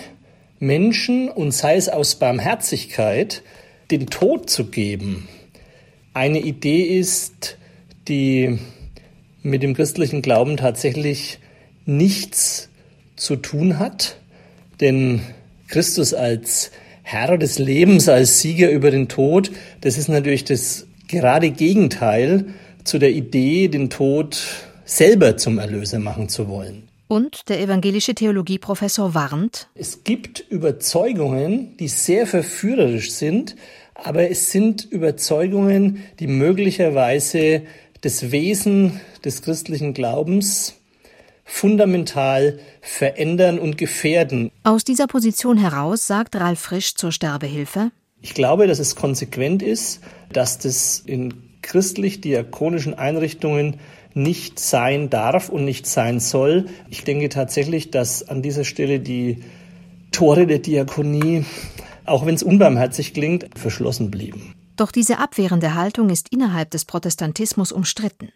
Menschen 0.59 1.29
und 1.29 1.51
sei 1.51 1.75
es 1.75 1.89
aus 1.89 2.15
Barmherzigkeit, 2.15 3.41
den 3.91 4.07
Tod 4.07 4.49
zu 4.49 4.65
geben, 4.65 5.27
eine 6.13 6.39
Idee 6.39 6.83
ist, 6.83 7.57
die 8.07 8.59
mit 9.41 9.63
dem 9.63 9.73
christlichen 9.73 10.21
Glauben 10.21 10.57
tatsächlich 10.57 11.39
nichts 11.85 12.69
zu 13.15 13.35
tun 13.35 13.79
hat, 13.79 14.17
denn 14.79 15.21
Christus 15.67 16.13
als 16.13 16.71
Herr 17.03 17.37
des 17.37 17.57
Lebens, 17.57 18.07
als 18.07 18.41
Sieger 18.41 18.69
über 18.69 18.91
den 18.91 19.07
Tod, 19.07 19.51
das 19.81 19.97
ist 19.97 20.09
natürlich 20.09 20.43
das 20.43 20.85
gerade 21.07 21.49
Gegenteil 21.49 22.45
zu 22.83 22.99
der 22.99 23.11
Idee, 23.11 23.67
den 23.67 23.89
Tod 23.89 24.39
selber 24.85 25.37
zum 25.37 25.59
Erlöser 25.59 25.99
machen 25.99 26.29
zu 26.29 26.47
wollen. 26.47 26.89
Und 27.07 27.49
der 27.49 27.59
evangelische 27.59 28.13
Theologieprofessor 28.13 29.15
warnt, 29.15 29.67
es 29.73 30.03
gibt 30.03 30.45
Überzeugungen, 30.49 31.75
die 31.77 31.87
sehr 31.87 32.27
verführerisch 32.27 33.11
sind, 33.11 33.55
aber 33.95 34.29
es 34.29 34.51
sind 34.51 34.85
Überzeugungen, 34.85 36.03
die 36.19 36.27
möglicherweise 36.27 37.63
das 38.01 38.31
Wesen 38.31 38.99
des 39.25 39.41
christlichen 39.41 39.93
Glaubens 39.93 40.75
fundamental 41.43 42.59
verändern 42.81 43.57
und 43.57 43.77
gefährden. 43.77 44.51
Aus 44.63 44.83
dieser 44.83 45.07
Position 45.07 45.57
heraus 45.57 46.05
sagt 46.05 46.35
Ralf 46.35 46.59
Frisch 46.59 46.93
zur 46.93 47.11
Sterbehilfe. 47.11 47.91
Ich 48.21 48.35
glaube, 48.35 48.67
dass 48.67 48.77
es 48.77 48.95
konsequent 48.95 49.63
ist, 49.63 50.01
dass 50.31 50.59
das 50.59 50.99
in 50.99 51.48
christlich-diakonischen 51.61 52.93
Einrichtungen 52.93 53.79
nicht 54.13 54.59
sein 54.59 55.09
darf 55.09 55.49
und 55.49 55.65
nicht 55.65 55.85
sein 55.85 56.19
soll. 56.19 56.67
Ich 56.89 57.03
denke 57.03 57.29
tatsächlich, 57.29 57.91
dass 57.91 58.27
an 58.27 58.41
dieser 58.41 58.63
Stelle 58.63 58.99
die 58.99 59.43
Tore 60.11 60.47
der 60.47 60.59
Diakonie, 60.59 61.45
auch 62.05 62.25
wenn 62.25 62.35
es 62.35 62.43
unbarmherzig 62.43 63.13
klingt, 63.13 63.47
verschlossen 63.57 64.09
blieben. 64.09 64.55
Doch 64.75 64.91
diese 64.91 65.19
abwehrende 65.19 65.75
Haltung 65.75 66.09
ist 66.09 66.29
innerhalb 66.29 66.71
des 66.71 66.85
Protestantismus 66.85 67.71
umstritten. 67.71 68.29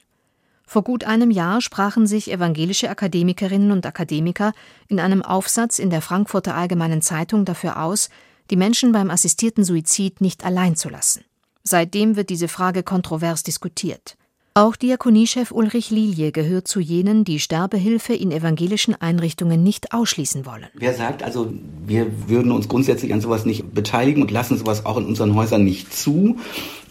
Vor 0.65 0.83
gut 0.83 1.03
einem 1.03 1.31
Jahr 1.31 1.61
sprachen 1.61 2.07
sich 2.07 2.31
evangelische 2.31 2.89
Akademikerinnen 2.89 3.71
und 3.71 3.85
Akademiker 3.85 4.53
in 4.87 4.99
einem 4.99 5.21
Aufsatz 5.21 5.79
in 5.79 5.89
der 5.89 6.01
Frankfurter 6.01 6.55
Allgemeinen 6.55 7.01
Zeitung 7.01 7.45
dafür 7.45 7.81
aus, 7.81 8.09
die 8.49 8.55
Menschen 8.55 8.91
beim 8.91 9.09
assistierten 9.09 9.63
Suizid 9.63 10.21
nicht 10.21 10.45
allein 10.45 10.75
zu 10.75 10.89
lassen. 10.89 11.23
Seitdem 11.63 12.15
wird 12.17 12.29
diese 12.29 12.49
Frage 12.49 12.83
kontrovers 12.83 13.43
diskutiert. 13.43 14.17
Auch 14.55 14.75
Diakoniechef 14.75 15.51
Ulrich 15.51 15.89
Lilie 15.89 16.31
gehört 16.31 16.67
zu 16.67 16.79
jenen, 16.79 17.23
die 17.23 17.39
Sterbehilfe 17.39 18.13
in 18.13 18.31
evangelischen 18.31 18.93
Einrichtungen 18.93 19.63
nicht 19.63 19.93
ausschließen 19.93 20.45
wollen. 20.45 20.67
Wer 20.75 20.93
sagt 20.93 21.23
also, 21.23 21.51
wir 21.87 22.29
würden 22.29 22.51
uns 22.51 22.67
grundsätzlich 22.67 23.13
an 23.13 23.21
sowas 23.21 23.45
nicht 23.45 23.73
beteiligen 23.73 24.21
und 24.21 24.29
lassen 24.29 24.57
sowas 24.57 24.85
auch 24.85 24.97
in 24.97 25.05
unseren 25.05 25.33
Häusern 25.33 25.63
nicht 25.63 25.91
zu? 25.91 26.37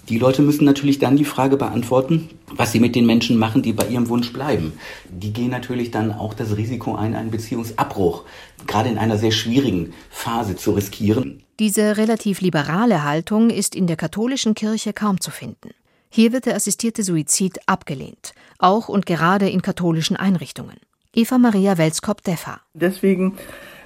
Die 0.08 0.18
Leute 0.18 0.42
müssen 0.42 0.64
natürlich 0.64 0.98
dann 0.98 1.16
die 1.16 1.24
Frage 1.24 1.56
beantworten, 1.56 2.30
was 2.48 2.72
sie 2.72 2.80
mit 2.80 2.96
den 2.96 3.06
Menschen 3.06 3.38
machen, 3.38 3.62
die 3.62 3.72
bei 3.72 3.86
ihrem 3.86 4.08
Wunsch 4.08 4.32
bleiben. 4.32 4.72
Die 5.08 5.32
gehen 5.32 5.50
natürlich 5.50 5.92
dann 5.92 6.12
auch 6.12 6.34
das 6.34 6.56
Risiko 6.56 6.96
ein, 6.96 7.14
einen 7.14 7.30
Beziehungsabbruch 7.30 8.24
gerade 8.66 8.88
in 8.88 8.98
einer 8.98 9.18
sehr 9.18 9.30
schwierigen 9.30 9.92
Phase 10.10 10.56
zu 10.56 10.72
riskieren. 10.72 11.44
Diese 11.58 11.96
relativ 11.96 12.40
liberale 12.40 13.04
Haltung 13.04 13.50
ist 13.50 13.74
in 13.74 13.86
der 13.86 13.96
katholischen 13.96 14.54
Kirche 14.54 14.92
kaum 14.92 15.20
zu 15.20 15.30
finden. 15.30 15.70
Hier 16.08 16.32
wird 16.32 16.46
der 16.46 16.56
assistierte 16.56 17.02
Suizid 17.02 17.60
abgelehnt, 17.66 18.34
auch 18.58 18.88
und 18.88 19.06
gerade 19.06 19.48
in 19.48 19.62
katholischen 19.62 20.16
Einrichtungen. 20.16 20.76
Eva 21.14 21.38
Maria 21.38 21.76
Welskop-Deffer. 21.76 22.60
Deswegen 22.74 23.36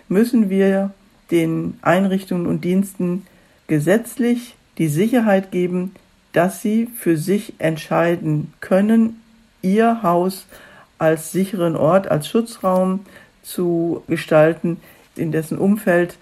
müssen 0.09 0.49
wir 0.49 0.93
den 1.31 1.79
Einrichtungen 1.83 2.47
und 2.47 2.65
Diensten 2.65 3.27
gesetzlich 3.67 4.55
die 4.79 4.89
Sicherheit 4.89 5.51
geben, 5.51 5.95
dass 6.33 6.63
sie 6.63 6.87
für 6.97 7.17
sich 7.17 7.55
entscheiden 7.59 8.53
können, 8.61 9.23
ihr 9.63 10.03
Haus 10.03 10.47
als 10.99 11.33
sicheren 11.33 11.77
Ort, 11.77 12.09
als 12.09 12.29
Schutzraum 12.29 13.01
zu 13.43 14.05
gestalten, 14.07 14.79
in 15.17 15.33
dessen 15.33 15.59
Umfeld 15.59 16.17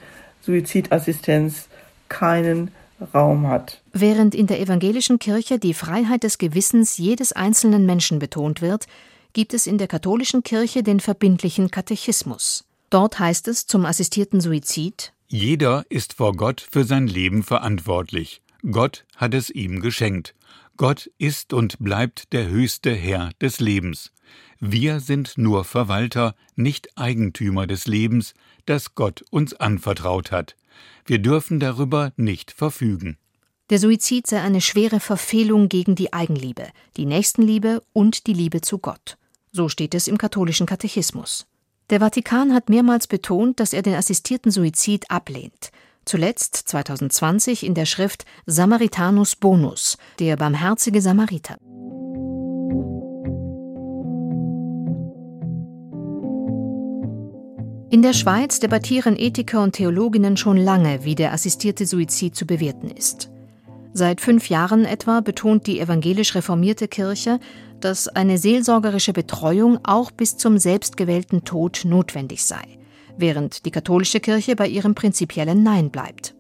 Suizidassistenz 0.45 1.69
keinen 2.09 2.71
Raum 3.13 3.49
hat. 3.49 3.81
Während 3.93 4.35
in 4.35 4.47
der 4.47 4.61
evangelischen 4.61 5.19
Kirche 5.19 5.59
die 5.59 5.75
Freiheit 5.75 6.23
des 6.23 6.39
Gewissens 6.39 6.99
jedes 6.99 7.33
einzelnen 7.33 7.87
Menschen 7.87 8.19
betont 8.19 8.63
wird, 8.63 8.87
gibt 9.33 9.53
es 9.53 9.67
in 9.67 9.79
der 9.79 9.89
katholischen 9.89 10.43
Kirche 10.43 10.83
den 10.83 11.01
verbindlichen 11.01 11.71
Katechismus. 11.71 12.65
Dort 12.91 13.19
heißt 13.19 13.49
es 13.49 13.67
zum 13.67 13.85
assistierten 13.85 14.41
Suizid 14.41 15.13
Jeder 15.27 15.85
ist 15.89 16.15
vor 16.15 16.33
Gott 16.37 16.67
für 16.71 16.85
sein 16.85 17.09
Leben 17.09 17.43
verantwortlich. 17.43 18.41
Gott 18.71 19.05
hat 19.17 19.35
es 19.35 19.51
ihm 19.51 19.81
geschenkt. 19.81 20.35
Gott 20.77 21.11
ist 21.19 21.53
und 21.53 21.79
bleibt 21.79 22.33
der 22.33 22.49
höchste 22.49 22.93
Herr 22.93 23.31
des 23.41 23.61
Lebens. 23.61 24.13
Wir 24.59 25.01
sind 25.01 25.39
nur 25.39 25.65
Verwalter, 25.65 26.35
nicht 26.57 26.89
Eigentümer 26.97 27.67
des 27.67 27.87
Lebens, 27.87 28.35
das 28.67 28.95
Gott 28.95 29.25
uns 29.31 29.55
anvertraut 29.55 30.33
hat. 30.33 30.57
Wir 31.07 31.19
dürfen 31.19 31.61
darüber 31.61 32.13
nicht 32.17 32.51
verfügen. 32.51 33.19
Der 33.71 33.79
Suizid 33.79 34.27
sei 34.27 34.41
eine 34.41 34.61
schwere 34.61 35.01
Verfehlung 35.01 35.69
gegen 35.69 35.95
die 35.95 36.13
Eigenliebe, 36.13 36.69
die 36.97 37.07
Nächstenliebe 37.07 37.83
und 37.93 38.27
die 38.27 38.35
Liebe 38.35 38.61
zu 38.61 38.79
Gott. 38.79 39.17
So 39.53 39.69
steht 39.69 39.95
es 39.95 40.09
im 40.09 40.19
katholischen 40.19 40.67
Katechismus. 40.67 41.47
Der 41.91 42.01
Vatikan 42.01 42.53
hat 42.53 42.69
mehrmals 42.69 43.07
betont, 43.07 43.61
dass 43.61 43.73
er 43.73 43.83
den 43.83 43.95
assistierten 43.95 44.51
Suizid 44.51 45.11
ablehnt. 45.11 45.71
Zuletzt 46.05 46.55
2020 46.55 47.65
in 47.65 47.75
der 47.75 47.87
Schrift 47.87 48.25
Samaritanus 48.47 49.37
Bonus, 49.37 49.97
der 50.19 50.37
barmherzige 50.37 51.01
Samariter. 51.01 51.57
In 57.91 58.03
der 58.03 58.13
Schweiz 58.13 58.59
debattieren 58.59 59.17
Ethiker 59.17 59.63
und 59.63 59.73
Theologinnen 59.73 60.37
schon 60.37 60.57
lange, 60.57 61.05
wie 61.05 61.15
der 61.15 61.33
assistierte 61.33 61.87
Suizid 61.87 62.35
zu 62.35 62.45
bewerten 62.45 62.91
ist. 62.91 63.31
Seit 63.93 64.21
fünf 64.21 64.49
Jahren 64.49 64.85
etwa 64.85 65.21
betont 65.21 65.69
die 65.69 65.79
evangelisch 65.79 66.35
reformierte 66.35 66.89
Kirche, 66.89 67.39
dass 67.79 68.09
eine 68.09 68.39
seelsorgerische 68.39 69.13
Betreuung 69.13 69.79
auch 69.85 70.11
bis 70.11 70.37
zum 70.37 70.59
selbstgewählten 70.59 71.45
Tod 71.45 71.83
notwendig 71.85 72.45
sei, 72.45 72.65
während 73.17 73.65
die 73.67 73.71
katholische 73.71 74.21
Kirche 74.21 74.57
bei 74.57 74.69
ihrem 74.69 74.95
prinzipiellen 74.95 75.63
Nein 75.63 75.91
bleibt. 75.91 76.35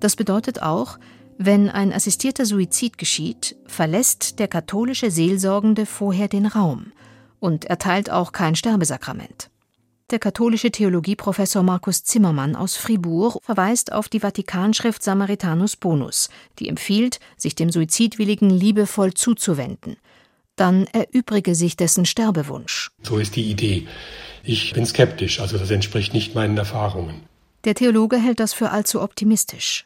Das 0.00 0.16
bedeutet 0.16 0.62
auch, 0.62 0.98
wenn 1.38 1.68
ein 1.70 1.92
assistierter 1.92 2.44
Suizid 2.46 2.98
geschieht, 2.98 3.56
verlässt 3.66 4.38
der 4.38 4.48
katholische 4.48 5.10
Seelsorgende 5.10 5.86
vorher 5.86 6.28
den 6.28 6.46
Raum 6.46 6.92
und 7.38 7.64
erteilt 7.64 8.10
auch 8.10 8.32
kein 8.32 8.56
Sterbesakrament. 8.56 9.50
Der 10.10 10.18
katholische 10.18 10.70
Theologieprofessor 10.70 11.62
Markus 11.62 12.02
Zimmermann 12.02 12.56
aus 12.56 12.76
Fribourg 12.76 13.40
verweist 13.42 13.92
auf 13.92 14.08
die 14.08 14.20
Vatikanschrift 14.20 15.02
Samaritanus 15.02 15.76
Bonus, 15.76 16.30
die 16.58 16.68
empfiehlt, 16.68 17.20
sich 17.36 17.54
dem 17.54 17.70
Suizidwilligen 17.70 18.48
liebevoll 18.48 19.12
zuzuwenden. 19.12 19.96
Dann 20.56 20.86
erübrige 20.86 21.54
sich 21.54 21.76
dessen 21.76 22.06
Sterbewunsch. 22.06 22.90
So 23.02 23.18
ist 23.18 23.36
die 23.36 23.50
Idee. 23.50 23.86
Ich 24.48 24.72
bin 24.72 24.86
skeptisch, 24.86 25.40
also 25.40 25.58
das 25.58 25.70
entspricht 25.70 26.14
nicht 26.14 26.34
meinen 26.34 26.56
Erfahrungen. 26.56 27.20
Der 27.64 27.74
Theologe 27.74 28.16
hält 28.16 28.40
das 28.40 28.54
für 28.54 28.70
allzu 28.70 29.02
optimistisch. 29.02 29.84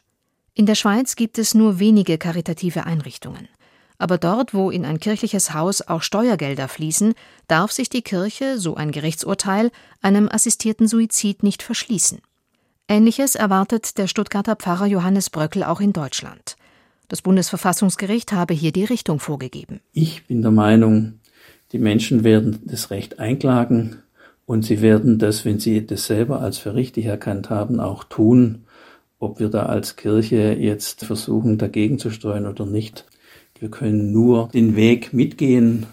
In 0.53 0.65
der 0.65 0.75
Schweiz 0.75 1.17
gibt 1.17 1.37
es 1.37 1.53
nur 1.53 1.79
wenige 1.79 2.17
karitative 2.17 2.85
Einrichtungen. 2.85 3.49
Aber 3.97 4.17
dort, 4.17 4.53
wo 4.53 4.71
in 4.71 4.85
ein 4.85 5.01
kirchliches 5.01 5.53
Haus 5.53 5.81
auch 5.81 6.01
Steuergelder 6.01 6.69
fließen, 6.69 7.13
darf 7.49 7.73
sich 7.73 7.89
die 7.89 8.03
Kirche, 8.03 8.57
so 8.57 8.75
ein 8.75 8.93
Gerichtsurteil, 8.93 9.69
einem 10.01 10.29
assistierten 10.29 10.87
Suizid 10.87 11.43
nicht 11.43 11.61
verschließen. 11.61 12.21
Ähnliches 12.87 13.35
erwartet 13.35 13.97
der 13.97 14.07
Stuttgarter 14.07 14.55
Pfarrer 14.55 14.85
Johannes 14.85 15.29
Bröckel 15.29 15.65
auch 15.65 15.81
in 15.81 15.91
Deutschland. 15.91 16.55
Das 17.09 17.21
Bundesverfassungsgericht 17.21 18.31
habe 18.31 18.53
hier 18.53 18.71
die 18.71 18.85
Richtung 18.85 19.19
vorgegeben. 19.19 19.81
Ich 19.91 20.25
bin 20.25 20.41
der 20.41 20.51
Meinung, 20.51 21.19
die 21.73 21.79
Menschen 21.79 22.23
werden 22.23 22.61
das 22.63 22.91
Recht 22.91 23.19
einklagen 23.19 24.02
und 24.45 24.65
sie 24.65 24.81
werden 24.81 25.19
das, 25.19 25.45
wenn 25.45 25.59
sie 25.59 25.85
das 25.85 26.05
selber 26.05 26.41
als 26.41 26.57
für 26.57 26.75
richtig 26.75 27.05
erkannt 27.05 27.49
haben, 27.49 27.79
auch 27.79 28.03
tun. 28.03 28.65
Ob 29.19 29.39
wir 29.39 29.49
da 29.49 29.67
als 29.67 29.95
Kirche 29.95 30.53
jetzt 30.59 31.05
versuchen, 31.05 31.57
dagegen 31.57 31.97
zu 31.97 32.09
steuern 32.09 32.45
oder 32.45 32.65
nicht, 32.65 33.05
wir 33.59 33.69
können 33.69 34.11
nur 34.11 34.49
den 34.53 34.75
Weg 34.75 35.13
mitgehen, 35.13 35.85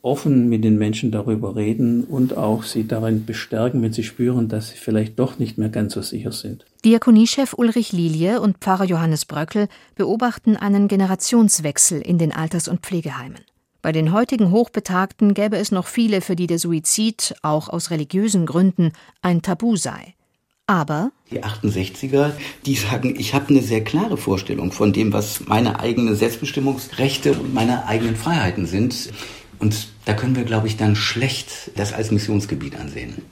offen 0.00 0.48
mit 0.48 0.64
den 0.64 0.78
Menschen 0.78 1.10
darüber 1.10 1.56
reden 1.56 2.04
und 2.04 2.36
auch 2.36 2.62
sie 2.62 2.86
darin 2.86 3.26
bestärken, 3.26 3.82
wenn 3.82 3.92
sie 3.92 4.04
spüren, 4.04 4.48
dass 4.48 4.70
sie 4.70 4.78
vielleicht 4.78 5.18
doch 5.18 5.38
nicht 5.38 5.58
mehr 5.58 5.68
ganz 5.68 5.92
so 5.92 6.02
sicher 6.02 6.32
sind. 6.32 6.64
Diakoniechef 6.84 7.52
Ulrich 7.54 7.92
Lilie 7.92 8.40
und 8.40 8.58
Pfarrer 8.58 8.84
Johannes 8.84 9.26
Bröckel 9.26 9.68
beobachten 9.96 10.56
einen 10.56 10.88
Generationswechsel 10.88 12.00
in 12.00 12.16
den 12.16 12.32
Alters- 12.32 12.68
und 12.68 12.80
Pflegeheimen. 12.80 13.40
Bei 13.80 13.92
den 13.92 14.12
heutigen 14.12 14.50
Hochbetagten 14.50 15.34
gäbe 15.34 15.56
es 15.56 15.70
noch 15.70 15.86
viele, 15.86 16.20
für 16.20 16.34
die 16.34 16.48
der 16.48 16.58
Suizid, 16.58 17.36
auch 17.42 17.68
aus 17.68 17.90
religiösen 17.90 18.44
Gründen, 18.44 18.92
ein 19.22 19.40
Tabu 19.42 19.76
sei. 19.76 20.14
Aber 20.66 21.12
die 21.30 21.42
68er, 21.42 22.32
die 22.66 22.74
sagen, 22.74 23.14
ich 23.18 23.34
habe 23.34 23.48
eine 23.48 23.62
sehr 23.62 23.82
klare 23.82 24.16
Vorstellung 24.16 24.72
von 24.72 24.92
dem, 24.92 25.12
was 25.12 25.46
meine 25.46 25.80
eigenen 25.80 26.14
Selbstbestimmungsrechte 26.16 27.32
und 27.32 27.54
meine 27.54 27.86
eigenen 27.86 28.16
Freiheiten 28.16 28.66
sind. 28.66 29.10
Und 29.60 29.88
da 30.04 30.12
können 30.12 30.36
wir, 30.36 30.44
glaube 30.44 30.66
ich, 30.66 30.76
dann 30.76 30.94
schlecht 30.94 31.70
das 31.76 31.92
als 31.92 32.10
Missionsgebiet 32.10 32.76
ansehen. 32.76 33.22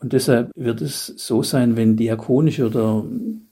Und 0.00 0.12
deshalb 0.14 0.50
wird 0.56 0.80
es 0.80 1.06
so 1.06 1.42
sein, 1.42 1.76
wenn 1.76 1.96
diakonische 1.96 2.66
oder 2.66 3.04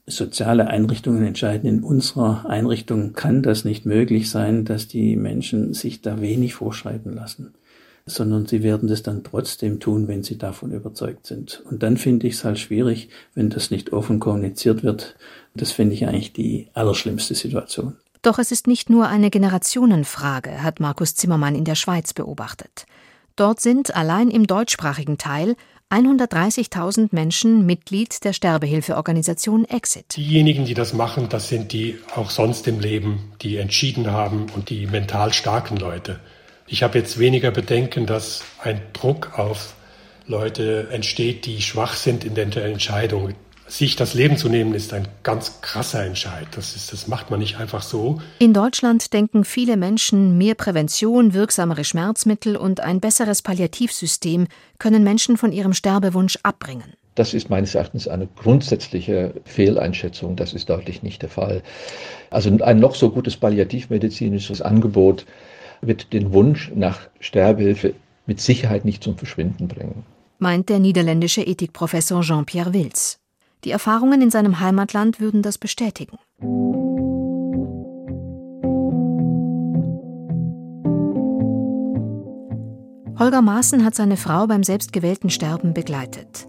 soziale 0.07 0.67
Einrichtungen 0.67 1.23
entscheiden, 1.23 1.69
in 1.69 1.83
unserer 1.83 2.49
Einrichtung 2.49 3.13
kann 3.13 3.43
das 3.43 3.65
nicht 3.65 3.85
möglich 3.85 4.29
sein, 4.29 4.65
dass 4.65 4.87
die 4.87 5.15
Menschen 5.15 5.73
sich 5.73 6.01
da 6.01 6.21
wenig 6.21 6.55
vorschreiben 6.55 7.13
lassen 7.13 7.53
sondern 8.09 8.45
sie 8.45 8.63
werden 8.63 8.89
das 8.89 9.03
dann 9.03 9.23
trotzdem 9.23 9.79
tun, 9.79 10.07
wenn 10.07 10.23
sie 10.23 10.37
davon 10.37 10.71
überzeugt 10.71 11.27
sind. 11.27 11.63
Und 11.69 11.83
dann 11.83 11.97
finde 11.97 12.27
ich 12.27 12.35
es 12.35 12.43
halt 12.43 12.59
schwierig, 12.59 13.09
wenn 13.35 13.49
das 13.49 13.71
nicht 13.71 13.93
offen 13.93 14.19
kommuniziert 14.19 14.83
wird. 14.83 15.15
Das 15.53 15.71
finde 15.71 15.95
ich 15.95 16.07
eigentlich 16.07 16.33
die 16.33 16.67
allerschlimmste 16.73 17.35
Situation. 17.35 17.95
Doch 18.21 18.39
es 18.39 18.51
ist 18.51 18.67
nicht 18.67 18.89
nur 18.89 19.07
eine 19.07 19.29
Generationenfrage, 19.29 20.61
hat 20.61 20.79
Markus 20.79 21.15
Zimmermann 21.15 21.55
in 21.55 21.63
der 21.63 21.75
Schweiz 21.75 22.13
beobachtet. 22.13 22.85
Dort 23.35 23.61
sind 23.61 23.95
allein 23.95 24.29
im 24.29 24.47
deutschsprachigen 24.47 25.17
Teil 25.17 25.55
130.000 25.91 27.09
Menschen 27.11 27.65
Mitglied 27.65 28.23
der 28.23 28.33
Sterbehilfeorganisation 28.33 29.65
Exit. 29.65 30.15
Diejenigen, 30.15 30.65
die 30.65 30.75
das 30.75 30.93
machen, 30.93 31.29
das 31.29 31.49
sind 31.49 31.73
die 31.73 31.97
auch 32.15 32.29
sonst 32.29 32.67
im 32.67 32.79
Leben, 32.79 33.31
die 33.41 33.57
entschieden 33.57 34.11
haben 34.11 34.45
und 34.53 34.69
die 34.69 34.85
mental 34.85 35.33
starken 35.33 35.77
Leute. 35.77 36.19
Ich 36.67 36.83
habe 36.83 36.99
jetzt 36.99 37.17
weniger 37.17 37.49
Bedenken, 37.49 38.05
dass 38.05 38.43
ein 38.61 38.79
Druck 38.93 39.39
auf 39.39 39.73
Leute 40.27 40.89
entsteht, 40.91 41.47
die 41.47 41.59
schwach 41.59 41.95
sind 41.95 42.23
in 42.23 42.35
der 42.35 42.45
Entscheidung. 42.65 43.33
Sich 43.69 43.95
das 43.95 44.15
Leben 44.15 44.35
zu 44.35 44.49
nehmen, 44.49 44.73
ist 44.73 44.93
ein 44.93 45.07
ganz 45.21 45.61
krasser 45.61 46.03
Entscheid. 46.03 46.47
Das, 46.55 46.75
ist, 46.75 46.91
das 46.91 47.07
macht 47.07 47.29
man 47.29 47.39
nicht 47.39 47.57
einfach 47.57 47.83
so. 47.83 48.19
In 48.39 48.51
Deutschland 48.51 49.13
denken 49.13 49.45
viele 49.45 49.77
Menschen, 49.77 50.39
mehr 50.39 50.55
Prävention, 50.55 51.35
wirksamere 51.35 51.83
Schmerzmittel 51.83 52.57
und 52.57 52.79
ein 52.79 52.99
besseres 52.99 53.43
Palliativsystem 53.43 54.47
können 54.79 55.03
Menschen 55.03 55.37
von 55.37 55.51
ihrem 55.51 55.73
Sterbewunsch 55.73 56.39
abbringen. 56.41 56.95
Das 57.13 57.35
ist 57.35 57.51
meines 57.51 57.75
Erachtens 57.75 58.07
eine 58.07 58.27
grundsätzliche 58.27 59.35
Fehleinschätzung. 59.45 60.35
Das 60.35 60.53
ist 60.53 60.69
deutlich 60.69 61.03
nicht 61.03 61.21
der 61.21 61.29
Fall. 61.29 61.61
Also 62.31 62.49
ein 62.63 62.79
noch 62.79 62.95
so 62.95 63.11
gutes 63.11 63.37
palliativmedizinisches 63.37 64.63
Angebot 64.63 65.27
wird 65.81 66.11
den 66.11 66.33
Wunsch 66.33 66.71
nach 66.73 67.01
Sterbehilfe 67.19 67.93
mit 68.25 68.41
Sicherheit 68.41 68.83
nicht 68.83 69.03
zum 69.03 69.15
Verschwinden 69.17 69.67
bringen. 69.67 70.05
Meint 70.39 70.69
der 70.69 70.79
niederländische 70.79 71.41
Ethikprofessor 71.41 72.21
Jean-Pierre 72.21 72.73
Wils. 72.73 73.18
Die 73.65 73.71
Erfahrungen 73.71 74.21
in 74.21 74.31
seinem 74.31 74.59
Heimatland 74.59 75.19
würden 75.19 75.41
das 75.41 75.57
bestätigen. 75.57 76.17
Holger 83.19 83.41
Maaßen 83.41 83.83
hat 83.83 83.95
seine 83.95 84.15
Frau 84.15 84.47
beim 84.47 84.63
selbstgewählten 84.63 85.29
Sterben 85.29 85.73
begleitet. 85.73 86.47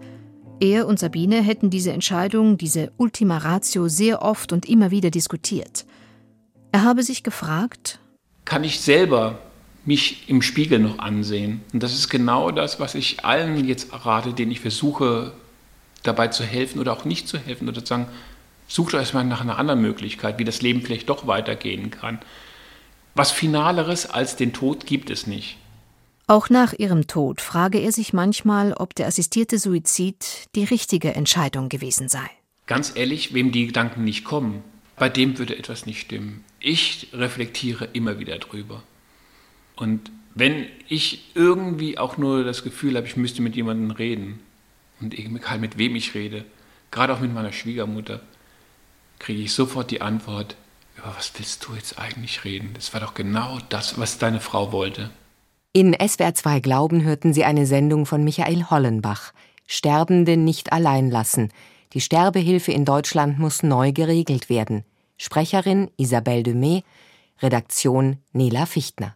Er 0.61 0.87
und 0.87 0.99
Sabine 0.99 1.41
hätten 1.41 1.69
diese 1.69 1.91
Entscheidung, 1.91 2.57
diese 2.57 2.93
Ultima 2.95 3.39
Ratio 3.39 3.89
sehr 3.89 4.21
oft 4.21 4.53
und 4.53 4.69
immer 4.69 4.89
wieder 4.89 5.11
diskutiert. 5.11 5.85
Er 6.71 6.83
habe 6.83 7.03
sich 7.03 7.23
gefragt, 7.23 7.99
kann 8.45 8.63
ich 8.63 8.79
selber 8.79 9.39
mich 9.83 10.29
im 10.29 10.41
Spiegel 10.41 10.79
noch 10.79 10.99
ansehen. 10.99 11.61
Und 11.73 11.83
das 11.83 11.93
ist 11.93 12.09
genau 12.09 12.51
das, 12.51 12.79
was 12.79 12.95
ich 12.95 13.25
allen 13.25 13.67
jetzt 13.67 13.89
rate, 14.05 14.33
denen 14.33 14.51
ich 14.51 14.61
versuche, 14.61 15.33
dabei 16.03 16.27
zu 16.27 16.43
helfen 16.43 16.79
oder 16.79 16.93
auch 16.93 17.05
nicht 17.05 17.27
zu 17.27 17.37
helfen 17.37 17.67
oder 17.67 17.81
zu 17.81 17.87
sagen, 17.89 18.07
sucht 18.67 18.93
euch 18.93 19.13
mal 19.13 19.23
nach 19.23 19.41
einer 19.41 19.57
anderen 19.57 19.81
Möglichkeit, 19.81 20.39
wie 20.39 20.45
das 20.45 20.61
Leben 20.61 20.81
vielleicht 20.81 21.09
doch 21.09 21.27
weitergehen 21.27 21.91
kann. 21.91 22.19
Was 23.15 23.31
Finaleres 23.31 24.09
als 24.09 24.35
den 24.35 24.53
Tod 24.53 24.85
gibt 24.85 25.09
es 25.09 25.27
nicht. 25.27 25.57
Auch 26.27 26.49
nach 26.49 26.73
ihrem 26.73 27.07
Tod 27.07 27.41
frage 27.41 27.79
er 27.79 27.91
sich 27.91 28.13
manchmal, 28.13 28.73
ob 28.73 28.95
der 28.95 29.07
assistierte 29.07 29.59
Suizid 29.59 30.47
die 30.55 30.63
richtige 30.63 31.13
Entscheidung 31.13 31.67
gewesen 31.67 32.07
sei. 32.07 32.29
Ganz 32.67 32.93
ehrlich, 32.95 33.33
wem 33.33 33.51
die 33.51 33.67
Gedanken 33.67 34.05
nicht 34.05 34.23
kommen, 34.23 34.63
bei 34.95 35.09
dem 35.09 35.37
würde 35.37 35.57
etwas 35.57 35.85
nicht 35.85 35.99
stimmen. 35.99 36.45
Ich 36.61 37.09
reflektiere 37.11 37.89
immer 37.91 38.19
wieder 38.19 38.37
drüber. 38.37 38.81
Und 39.75 40.11
wenn 40.33 40.67
ich 40.87 41.31
irgendwie 41.35 41.97
auch 41.97 42.17
nur 42.17 42.45
das 42.45 42.63
Gefühl 42.63 42.95
habe, 42.95 43.07
ich 43.07 43.17
müsste 43.17 43.41
mit 43.41 43.57
jemandem 43.57 43.91
reden 43.91 44.39
und 45.01 45.17
egal 45.17 45.59
mit 45.59 45.77
wem 45.77 45.95
ich 45.95 46.13
rede, 46.13 46.45
gerade 46.91 47.13
auch 47.13 47.19
mit 47.19 47.33
meiner 47.33 47.51
Schwiegermutter, 47.51 48.21
kriege 49.19 49.41
ich 49.41 49.53
sofort 49.53 49.91
die 49.91 50.01
Antwort, 50.01 50.55
über 50.97 51.13
was 51.15 51.31
willst 51.37 51.65
du 51.65 51.73
jetzt 51.73 51.99
eigentlich 51.99 52.43
reden? 52.43 52.71
Das 52.73 52.93
war 52.93 53.01
doch 53.01 53.13
genau 53.13 53.59
das, 53.69 53.97
was 53.97 54.17
deine 54.17 54.39
Frau 54.39 54.71
wollte. 54.71 55.09
In 55.73 55.93
SWR 55.93 56.33
2 56.33 56.59
Glauben 56.59 57.03
hörten 57.03 57.33
Sie 57.33 57.45
eine 57.45 57.65
Sendung 57.65 58.05
von 58.05 58.23
Michael 58.23 58.65
Hollenbach. 58.69 59.31
Sterbende 59.67 60.35
nicht 60.35 60.73
allein 60.73 61.09
lassen. 61.09 61.49
Die 61.93 62.01
Sterbehilfe 62.01 62.71
in 62.71 62.83
Deutschland 62.83 63.39
muss 63.39 63.63
neu 63.63 63.93
geregelt 63.93 64.49
werden. 64.49 64.83
Sprecherin 65.17 65.89
Isabelle 65.97 66.43
Demey, 66.43 66.83
Redaktion 67.41 68.17
Nela 68.33 68.65
Fichtner. 68.65 69.15